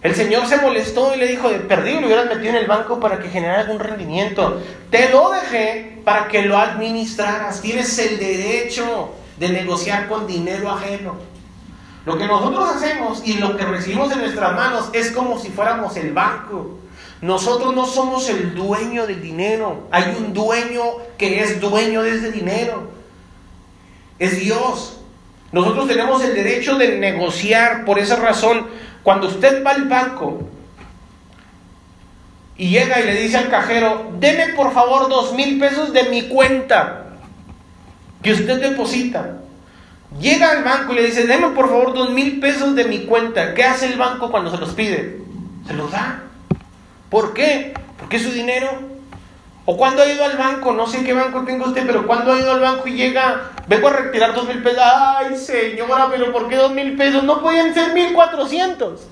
[0.00, 3.00] El Señor se molestó y le dijo, de perdido lo hubieras metido en el banco
[3.00, 4.62] para que generara algún rendimiento.
[4.90, 7.60] Te lo dejé para que lo administraras.
[7.60, 11.16] Tienes el derecho de negociar con dinero ajeno.
[12.06, 15.96] Lo que nosotros hacemos y lo que recibimos en nuestras manos es como si fuéramos
[15.98, 16.78] el banco.
[17.20, 19.88] Nosotros no somos el dueño del dinero.
[19.90, 20.82] Hay un dueño
[21.16, 22.90] que es dueño de ese dinero.
[24.18, 25.00] Es Dios.
[25.50, 27.84] Nosotros tenemos el derecho de negociar.
[27.84, 28.68] Por esa razón,
[29.02, 30.42] cuando usted va al banco
[32.56, 36.28] y llega y le dice al cajero, deme por favor dos mil pesos de mi
[36.28, 37.16] cuenta
[38.22, 39.38] que usted deposita.
[40.20, 43.54] Llega al banco y le dice, deme por favor dos mil pesos de mi cuenta.
[43.54, 45.20] ¿Qué hace el banco cuando se los pide?
[45.66, 46.27] Se los da.
[47.10, 47.74] ¿Por qué?
[47.98, 48.68] Porque su dinero.
[49.64, 52.38] O cuando ha ido al banco, no sé qué banco tenga usted, pero cuando ha
[52.38, 54.82] ido al banco y llega, vengo a retirar dos mil pesos.
[54.82, 57.22] Ay, señora, pero ¿por qué dos mil pesos?
[57.22, 59.06] No podían ser mil cuatrocientos.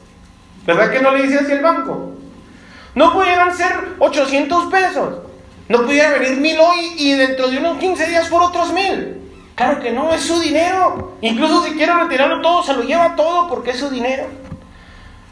[0.66, 2.12] ¿Verdad que no le dice así el banco?
[2.97, 5.18] No pudieran ser 800 pesos.
[5.68, 9.20] No pudiera venir mil hoy y dentro de unos 15 días por otros mil.
[9.55, 11.16] Claro que no, es su dinero.
[11.20, 14.24] Incluso si quiere retirarlo todo, se lo lleva todo porque es su dinero.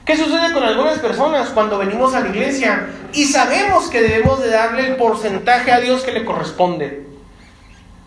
[0.05, 4.51] ¿Qué sucede con algunas personas cuando venimos a la iglesia y sabemos que debemos de
[4.51, 7.07] darle el porcentaje a Dios que le corresponde?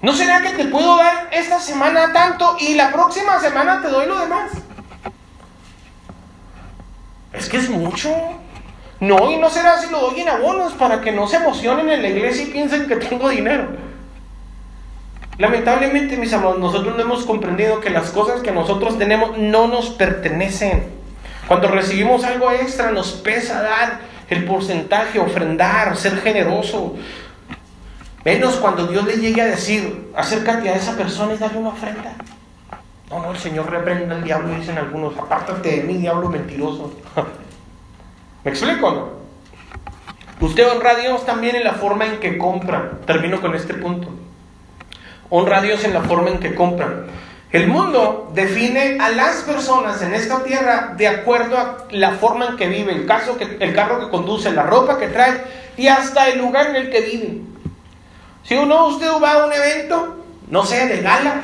[0.01, 4.05] ¿No será que te puedo dar esta semana tanto y la próxima semana te doy
[4.05, 4.51] lo demás?
[7.33, 8.15] Es que es mucho.
[8.99, 12.03] No, y no será si lo doy en abonos para que no se emocionen en
[12.03, 13.69] la iglesia y piensen que tengo dinero.
[15.39, 19.89] Lamentablemente, mis amados, nosotros no hemos comprendido que las cosas que nosotros tenemos no nos
[19.89, 20.96] pertenecen.
[21.47, 26.95] Cuando recibimos algo extra, nos pesa dar el porcentaje, ofrendar, ser generoso.
[28.25, 32.13] Menos cuando Dios le llegue a decir, acércate a esa persona y dale una ofrenda.
[33.09, 36.93] No, no, el Señor reprenda al diablo, dicen algunos, apártate de mí, diablo mentiroso.
[38.43, 40.45] ¿Me explico no?
[40.45, 42.99] Usted honra a Dios también en la forma en que compra.
[43.05, 44.09] Termino con este punto.
[45.29, 47.05] Honra a Dios en la forma en que compra.
[47.51, 52.57] El mundo define a las personas en esta tierra de acuerdo a la forma en
[52.57, 55.43] que vive, el, caso que, el carro que conduce, la ropa que trae
[55.77, 57.41] y hasta el lugar en el que vive.
[58.43, 60.17] Si uno usted va a un evento,
[60.49, 61.41] no sé, de gala,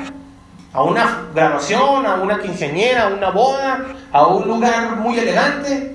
[0.74, 5.93] a una graduación, a una quinceañera, a una boda, a un lugar muy elegante,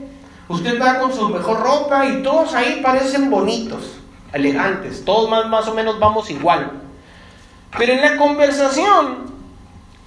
[0.48, 3.98] Usted va con su mejor ropa y todos ahí parecen bonitos,
[4.32, 6.72] elegantes, todos más, más o menos vamos igual.
[7.76, 9.26] Pero en la conversación,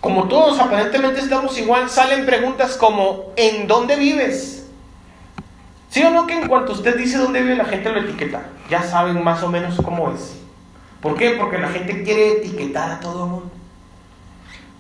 [0.02, 4.66] como todos aparentemente estamos igual, salen preguntas como ¿en dónde vives?
[5.90, 8.42] ¿Sí o no que en cuanto usted dice dónde vive la gente lo etiqueta?
[8.70, 10.34] Ya saben más o menos cómo es.
[11.02, 11.32] ¿Por qué?
[11.32, 13.52] Porque la gente quiere etiquetar a todo el mundo.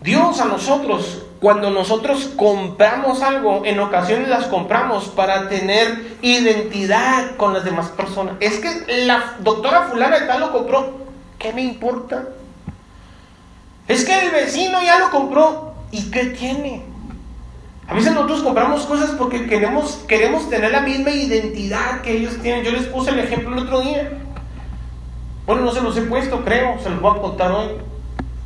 [0.01, 7.53] Dios a nosotros, cuando nosotros compramos algo, en ocasiones las compramos para tener identidad con
[7.53, 8.35] las demás personas.
[8.39, 11.01] Es que la doctora fulana de tal lo compró.
[11.37, 12.29] ¿Qué me importa?
[13.87, 15.73] Es que el vecino ya lo compró.
[15.91, 16.83] ¿Y qué tiene?
[17.87, 22.63] A veces nosotros compramos cosas porque queremos, queremos tener la misma identidad que ellos tienen.
[22.63, 24.11] Yo les puse el ejemplo el otro día.
[25.45, 26.79] Bueno, no se los he puesto, creo.
[26.81, 27.69] Se los voy a contar hoy.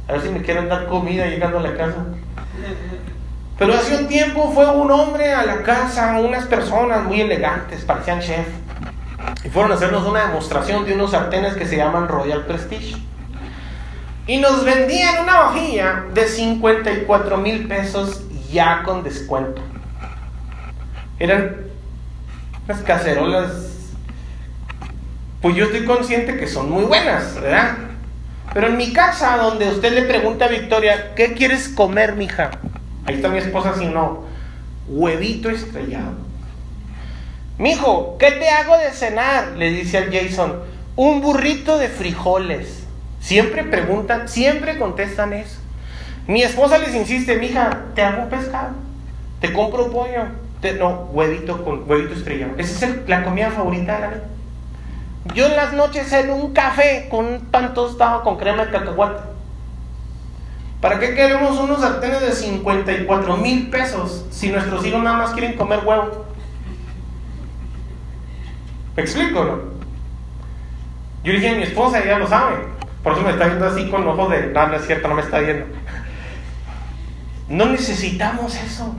[0.08, 2.06] A ver si me quieren dar comida llegando a la casa.
[3.58, 8.20] Pero hace un tiempo fue un hombre a la casa, unas personas muy elegantes, parecían
[8.20, 8.46] chef,
[9.46, 12.98] y fueron a hacernos una demostración de unos sartenes que se llaman Royal Prestige.
[14.28, 19.62] Y nos vendían una vajilla de 54 mil pesos ya con descuento.
[21.20, 21.58] Eran
[22.66, 23.52] unas cacerolas,
[25.42, 27.78] pues yo estoy consciente que son muy buenas, ¿verdad?
[28.54, 32.52] Pero en mi casa, donde usted le pregunta a Victoria, ¿qué quieres comer, mija?
[33.06, 34.24] Ahí está mi esposa, si no,
[34.88, 36.14] huevito estrellado.
[37.58, 39.50] Mijo, ¿qué te hago de cenar?
[39.58, 40.62] Le dice al Jason,
[40.96, 42.85] un burrito de frijoles.
[43.26, 45.58] Siempre preguntan, siempre contestan eso.
[46.28, 48.76] Mi esposa les insiste, mija, te hago un pescado,
[49.42, 50.26] te compro pollo,
[50.78, 52.54] no, huevito con huevito estrellado.
[52.60, 54.24] Esa es la comida favorita de la vida.
[55.34, 59.24] Yo en las noches en un café con un pan tostado con crema de cacahuate.
[60.80, 65.54] ¿Para qué queremos unos sartenes de 54 mil pesos si nuestros hijos nada más quieren
[65.54, 66.26] comer huevo?
[68.96, 69.58] ¿Me explico, no?
[71.24, 72.75] Yo dije a mi esposa, ella lo sabe.
[73.06, 75.22] Por eso me está viendo así con ojos de, no, no es cierto, no me
[75.22, 75.68] está viendo.
[77.48, 78.96] No necesitamos eso.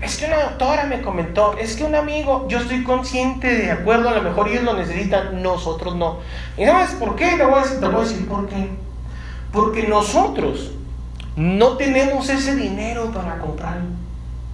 [0.00, 4.08] Es que una doctora me comentó, es que un amigo, yo estoy consciente, de acuerdo,
[4.08, 6.20] a lo mejor ellos lo necesitan, nosotros no.
[6.56, 7.36] ¿Y sabes por qué?
[7.36, 8.70] Te voy a decir, te voy a decir por qué.
[9.52, 10.72] Porque nosotros
[11.36, 13.80] no tenemos ese dinero para comprar.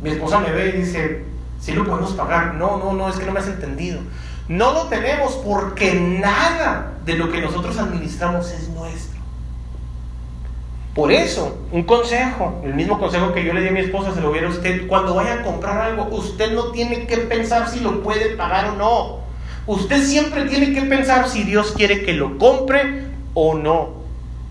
[0.02, 1.24] Mi esposa me ve y dice,
[1.60, 2.54] si lo podemos pagar.
[2.54, 4.00] No, no, no, es que no me has entendido.
[4.48, 9.20] No lo tenemos porque nada de lo que nosotros administramos es nuestro.
[10.94, 14.20] Por eso, un consejo, el mismo consejo que yo le di a mi esposa, se
[14.20, 17.80] lo hubiera a usted, cuando vaya a comprar algo, usted no tiene que pensar si
[17.80, 19.20] lo puede pagar o no.
[19.66, 24.02] Usted siempre tiene que pensar si Dios quiere que lo compre o no.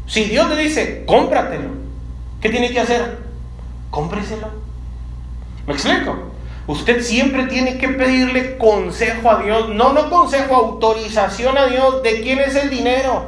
[0.08, 1.70] Si Dios le dice, cómpratelo,
[2.42, 3.20] ¿qué tiene que hacer?
[3.92, 4.48] Cómpreselo.
[5.68, 6.31] ¿Me explico?
[6.72, 12.22] Usted siempre tiene que pedirle consejo a Dios, no, no consejo, autorización a Dios de
[12.22, 13.26] quién es el dinero.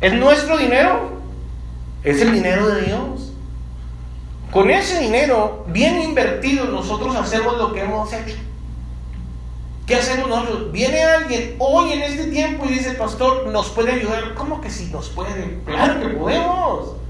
[0.00, 1.10] ¿Es nuestro dinero?
[2.02, 3.34] Es el dinero de Dios.
[4.50, 8.36] Con ese dinero bien invertido nosotros hacemos lo que hemos hecho.
[9.86, 10.72] ¿Qué hacemos nosotros?
[10.72, 14.32] Viene alguien hoy en este tiempo y dice, pastor, ¿nos puede ayudar?
[14.32, 15.58] ¿Cómo que sí nos puede?
[15.66, 17.01] Claro que podemos.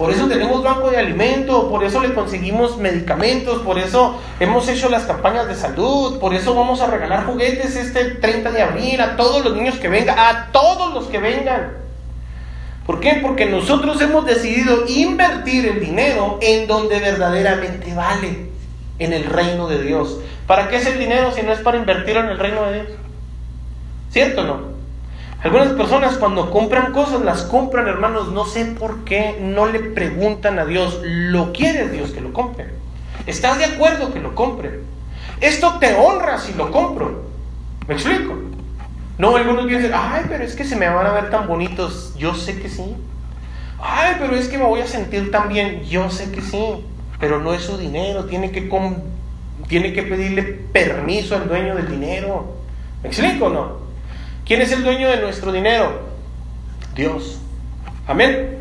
[0.00, 4.88] Por eso tenemos banco de alimento, por eso le conseguimos medicamentos, por eso hemos hecho
[4.88, 9.16] las campañas de salud, por eso vamos a regalar juguetes este 30 de abril a
[9.16, 11.72] todos los niños que vengan, a todos los que vengan.
[12.86, 13.18] ¿Por qué?
[13.20, 18.48] Porque nosotros hemos decidido invertir el dinero en donde verdaderamente vale,
[18.98, 20.18] en el reino de Dios.
[20.46, 22.88] ¿Para qué es el dinero si no es para invertirlo en el reino de Dios?
[24.08, 24.69] ¿Cierto o no?
[25.42, 30.58] Algunas personas cuando compran cosas, las compran, hermanos, no sé por qué no le preguntan
[30.58, 32.66] a Dios, ¿lo quiere Dios que lo compre?
[33.26, 34.80] ¿Estás de acuerdo que lo compre?
[35.40, 37.24] Esto te honra si lo compro.
[37.88, 38.34] ¿Me explico?
[39.16, 42.14] No, algunos piensan, ay, pero es que se me van a ver tan bonitos.
[42.18, 42.94] Yo sé que sí.
[43.78, 45.84] Ay, pero es que me voy a sentir tan bien.
[45.84, 46.86] Yo sé que sí.
[47.18, 48.24] Pero no es su dinero.
[48.26, 48.68] Tiene que
[49.68, 52.56] tiene que pedirle permiso al dueño del dinero.
[53.02, 53.89] ¿Me explico o no?
[54.50, 56.00] ¿Quién es el dueño de nuestro dinero?
[56.96, 57.38] Dios.
[58.08, 58.58] Amén.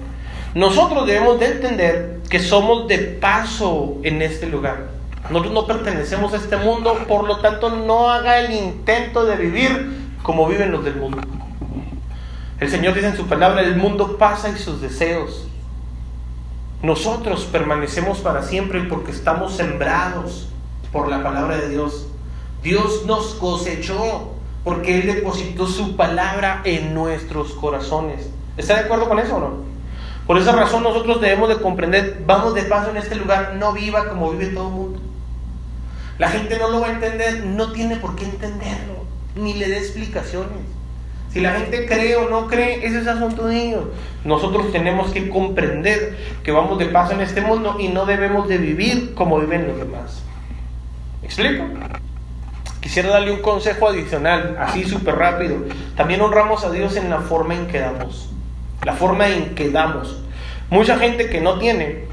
[0.53, 4.91] Nosotros debemos de entender que somos de paso en este lugar.
[5.31, 10.13] Nosotros no pertenecemos a este mundo, por lo tanto no haga el intento de vivir
[10.21, 11.21] como viven los del mundo.
[12.59, 15.47] El Señor dice en su palabra, el mundo pasa y sus deseos.
[16.83, 20.49] Nosotros permanecemos para siempre porque estamos sembrados
[20.91, 22.05] por la palabra de Dios.
[22.61, 28.29] Dios nos cosechó porque Él depositó su palabra en nuestros corazones.
[28.57, 29.69] ¿Está de acuerdo con eso o no?
[30.27, 34.09] Por esa razón nosotros debemos de comprender, vamos de paso en este lugar, no viva
[34.09, 34.99] como vive todo el mundo.
[36.17, 39.05] La gente no lo va a entender, no tiene por qué entenderlo,
[39.35, 40.59] ni le dé explicaciones.
[41.31, 43.85] Si la gente cree o no cree, ese es asunto de ellos.
[44.25, 48.57] Nosotros tenemos que comprender que vamos de paso en este mundo y no debemos de
[48.57, 50.23] vivir como viven los demás
[51.29, 51.63] explico?
[52.81, 55.57] Quisiera darle un consejo adicional, así súper rápido.
[55.95, 58.29] También honramos a Dios en la forma en que damos.
[58.83, 60.17] La forma en que damos.
[60.69, 62.05] Mucha gente que no tiene,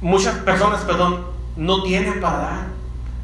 [0.00, 1.24] muchas personas, perdón,
[1.56, 2.66] no tienen para dar.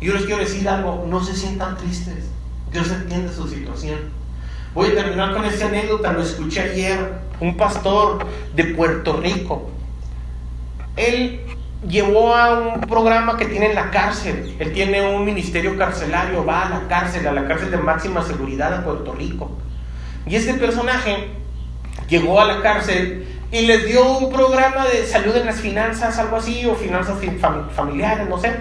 [0.00, 2.30] Yo les quiero decir algo, no se sientan tristes.
[2.72, 3.98] Dios entiende su situación.
[4.74, 9.70] Voy a terminar con esta anécdota, lo escuché ayer, un pastor de Puerto Rico.
[10.96, 11.40] Él
[11.86, 14.56] llevó a un programa que tiene en la cárcel.
[14.58, 18.70] Él tiene un ministerio carcelario, va a la cárcel, a la cárcel de máxima seguridad
[18.70, 19.50] de Puerto Rico.
[20.26, 21.28] Y este personaje
[22.08, 26.36] llegó a la cárcel y les dio un programa de salud en las finanzas, algo
[26.36, 27.16] así, o finanzas
[27.74, 28.52] familiares, no sé.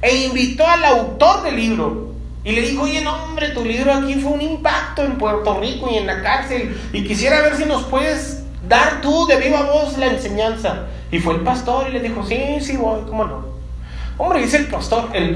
[0.00, 2.10] E invitó al autor del libro.
[2.42, 5.90] Y le dijo, oye, no, hombre, tu libro aquí fue un impacto en Puerto Rico
[5.92, 6.74] y en la cárcel.
[6.90, 10.86] Y quisiera ver si nos puedes dar tú de viva voz la enseñanza.
[11.10, 13.60] Y fue el pastor y le dijo, sí, sí voy, ¿cómo no?
[14.22, 15.34] Hombre, dice el pastor, el,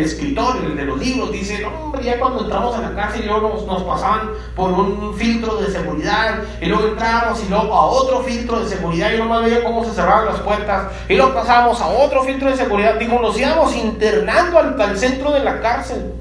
[0.00, 3.64] escritor, el de los libros, dice, hombre, ya cuando entramos a la cárcel y luego
[3.64, 8.58] nos, pasaban por un filtro de seguridad, y luego entramos y luego a otro filtro
[8.58, 11.86] de seguridad, y no más veía cómo se cerraban las puertas, y luego pasábamos a
[11.86, 16.12] otro filtro de seguridad, dijo, nos íbamos internando al, al centro de la cárcel.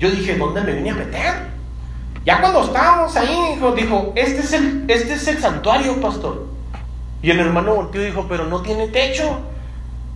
[0.00, 1.34] Yo dije, ¿dónde me vine a meter?
[2.26, 6.53] Ya cuando estábamos ahí, dijo, dijo este, es el, este es el santuario, pastor.
[7.24, 9.38] Y el hermano volteó y dijo, pero no tiene techo.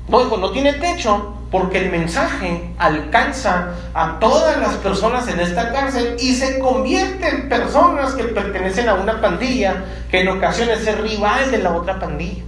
[0.08, 5.72] No, dijo, no tiene techo porque el mensaje alcanza a todas las personas en esta
[5.72, 11.00] cárcel y se convierte en personas que pertenecen a una pandilla que en ocasiones es
[11.00, 12.42] rival de la otra pandilla.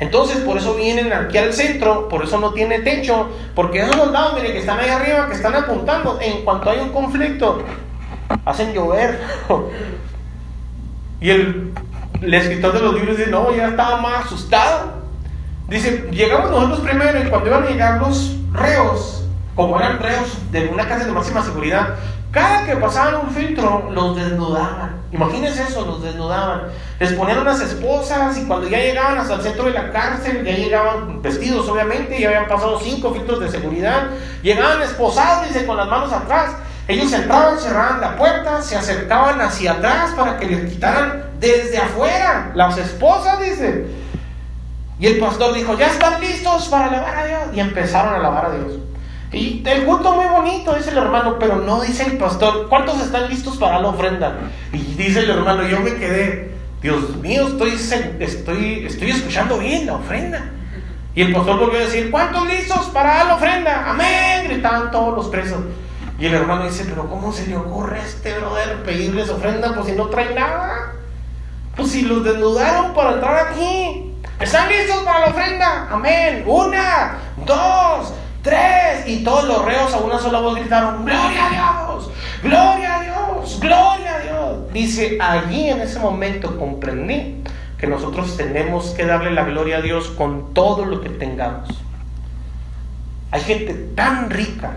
[0.00, 4.34] Entonces, por eso vienen aquí al centro, por eso no tiene techo, porque esos soldados,
[4.34, 7.62] miren, que están ahí arriba, que están apuntando, en cuanto hay un conflicto,
[8.44, 9.20] hacen llover.
[11.20, 11.72] y el
[12.22, 15.02] el escritor de los libros dice, no, ya estaba más asustado.
[15.68, 19.24] Dice, llegamos nosotros primero y cuando iban a llegar los reos,
[19.56, 21.94] como eran reos de una casa de máxima seguridad,
[22.30, 25.02] cada que pasaban un filtro los desnudaban.
[25.12, 26.62] Imagínense eso, los desnudaban.
[26.98, 30.52] Les ponían unas esposas y cuando ya llegaban hasta el centro de la cárcel, ya
[30.52, 34.06] llegaban vestidos obviamente, ya habían pasado cinco filtros de seguridad,
[34.42, 36.52] llegaban esposados, dice, con las manos atrás.
[36.88, 42.52] Ellos entraban, cerraban la puerta, se acercaban hacia atrás para que les quitaran desde afuera
[42.54, 43.84] las esposas, dice.
[44.98, 47.40] Y el pastor dijo, ya están listos para alabar a Dios.
[47.52, 48.78] Y empezaron a alabar a Dios.
[49.32, 53.28] Y el culto muy bonito, dice el hermano, pero no dice el pastor, ¿cuántos están
[53.28, 54.36] listos para la ofrenda?
[54.72, 57.72] Y dice el hermano, yo me quedé, Dios mío, estoy,
[58.20, 60.50] estoy, estoy escuchando bien la ofrenda.
[61.14, 63.90] Y el pastor volvió a decir, ¿cuántos listos para la ofrenda?
[63.90, 65.60] Amén, gritaban todos los presos.
[66.18, 69.86] Y el hermano dice, pero ¿cómo se le ocurre a este brother pedirles ofrenda pues
[69.86, 71.01] si no trae nada?
[71.76, 74.14] Pues si los desnudaron para entrar aquí.
[74.38, 75.88] ¿Están listos para la ofrenda?
[75.90, 76.44] Amén.
[76.46, 78.12] Una, dos,
[78.42, 79.06] tres.
[79.06, 82.10] Y todos los reos a una sola voz gritaron, Gloria a Dios,
[82.42, 84.72] Gloria a Dios, Gloria a Dios.
[84.72, 87.42] Dice, allí en ese momento comprendí
[87.78, 91.68] que nosotros tenemos que darle la gloria a Dios con todo lo que tengamos.
[93.30, 94.76] Hay gente tan rica,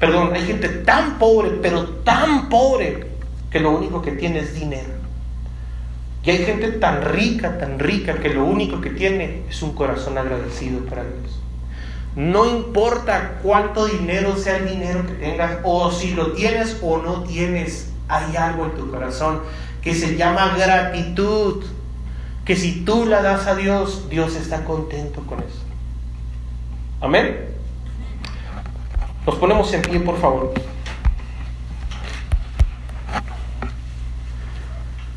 [0.00, 3.06] perdón, hay gente tan pobre, pero tan pobre,
[3.50, 5.01] que lo único que tiene es dinero.
[6.24, 10.18] Y hay gente tan rica, tan rica, que lo único que tiene es un corazón
[10.18, 11.40] agradecido para Dios.
[12.14, 17.24] No importa cuánto dinero sea el dinero que tengas, o si lo tienes o no
[17.24, 19.40] tienes, hay algo en tu corazón
[19.80, 21.64] que se llama gratitud.
[22.44, 25.62] Que si tú la das a Dios, Dios está contento con eso.
[27.00, 27.48] Amén.
[29.26, 30.52] Nos ponemos en pie, por favor.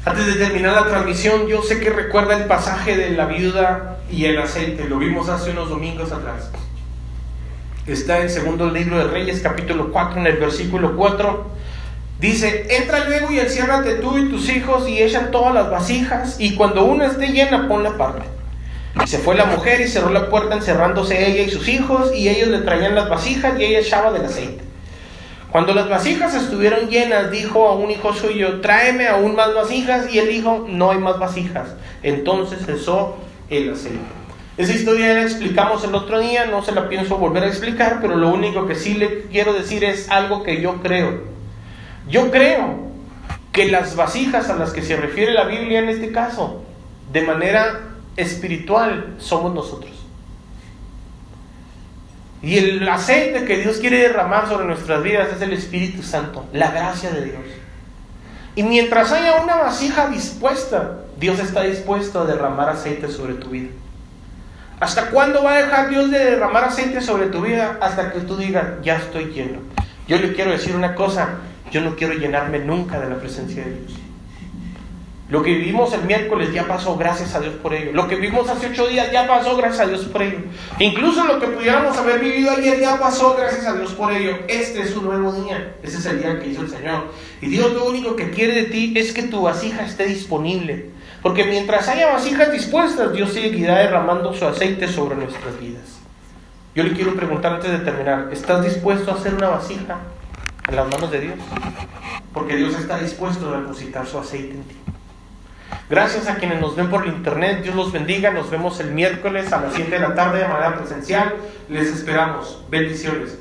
[0.06, 4.26] Antes de terminar la transmisión, yo sé que recuerda el pasaje de la viuda y
[4.26, 4.86] el aceite.
[4.88, 6.52] Lo vimos hace unos domingos atrás.
[7.88, 11.48] Está en segundo libro de Reyes, capítulo 4, en el versículo 4.
[12.20, 16.54] Dice, entra luego y enciérrate tú y tus hijos y echan todas las vasijas y
[16.54, 18.28] cuando una esté llena ponla aparte.
[19.04, 22.30] Y se fue la mujer y cerró la puerta encerrándose ella y sus hijos y
[22.30, 24.65] ellos le traían las vasijas y ella echaba del aceite.
[25.56, 30.20] Cuando las vasijas estuvieron llenas, dijo a un hijo suyo, tráeme aún más vasijas, y
[30.20, 31.76] él dijo, no hay más vasijas.
[32.04, 33.16] Entonces cesó
[33.50, 34.00] el aceite.
[34.58, 38.18] Esa historia la explicamos el otro día, no se la pienso volver a explicar, pero
[38.18, 41.22] lo único que sí le quiero decir es algo que yo creo.
[42.10, 42.90] Yo creo
[43.54, 46.64] que las vasijas a las que se refiere la Biblia en este caso,
[47.14, 50.05] de manera espiritual, somos nosotros.
[52.46, 56.70] Y el aceite que Dios quiere derramar sobre nuestras vidas es el Espíritu Santo, la
[56.70, 57.42] gracia de Dios.
[58.54, 63.70] Y mientras haya una vasija dispuesta, Dios está dispuesto a derramar aceite sobre tu vida.
[64.80, 67.80] ¿Hasta cuándo va a dejar Dios de derramar aceite sobre tu vida?
[67.82, 69.62] Hasta que tú digas, ya estoy lleno.
[70.08, 71.30] Yo le quiero decir una cosa,
[71.72, 73.94] yo no quiero llenarme nunca de la presencia de Dios.
[75.28, 77.94] Lo que vivimos el miércoles ya pasó, gracias a Dios por ello.
[77.94, 80.38] Lo que vivimos hace ocho días ya pasó, gracias a Dios por ello.
[80.78, 84.38] Incluso lo que pudiéramos haber vivido ayer ya pasó, gracias a Dios por ello.
[84.48, 85.78] Este es un nuevo día.
[85.82, 87.06] Ese es el día que hizo el Señor.
[87.42, 90.92] Y Dios lo único que quiere de ti es que tu vasija esté disponible.
[91.24, 96.02] Porque mientras haya vasijas dispuestas, Dios seguirá derramando su aceite sobre nuestras vidas.
[96.76, 100.02] Yo le quiero preguntar antes de terminar, ¿estás dispuesto a hacer una vasija
[100.68, 101.36] en las manos de Dios?
[102.32, 104.85] Porque Dios está dispuesto a depositar su aceite en ti.
[105.90, 109.62] Gracias a quienes nos ven por internet, Dios los bendiga, nos vemos el miércoles a
[109.62, 111.36] las 7 de la tarde de manera presencial,
[111.70, 113.38] les esperamos, bendiciones.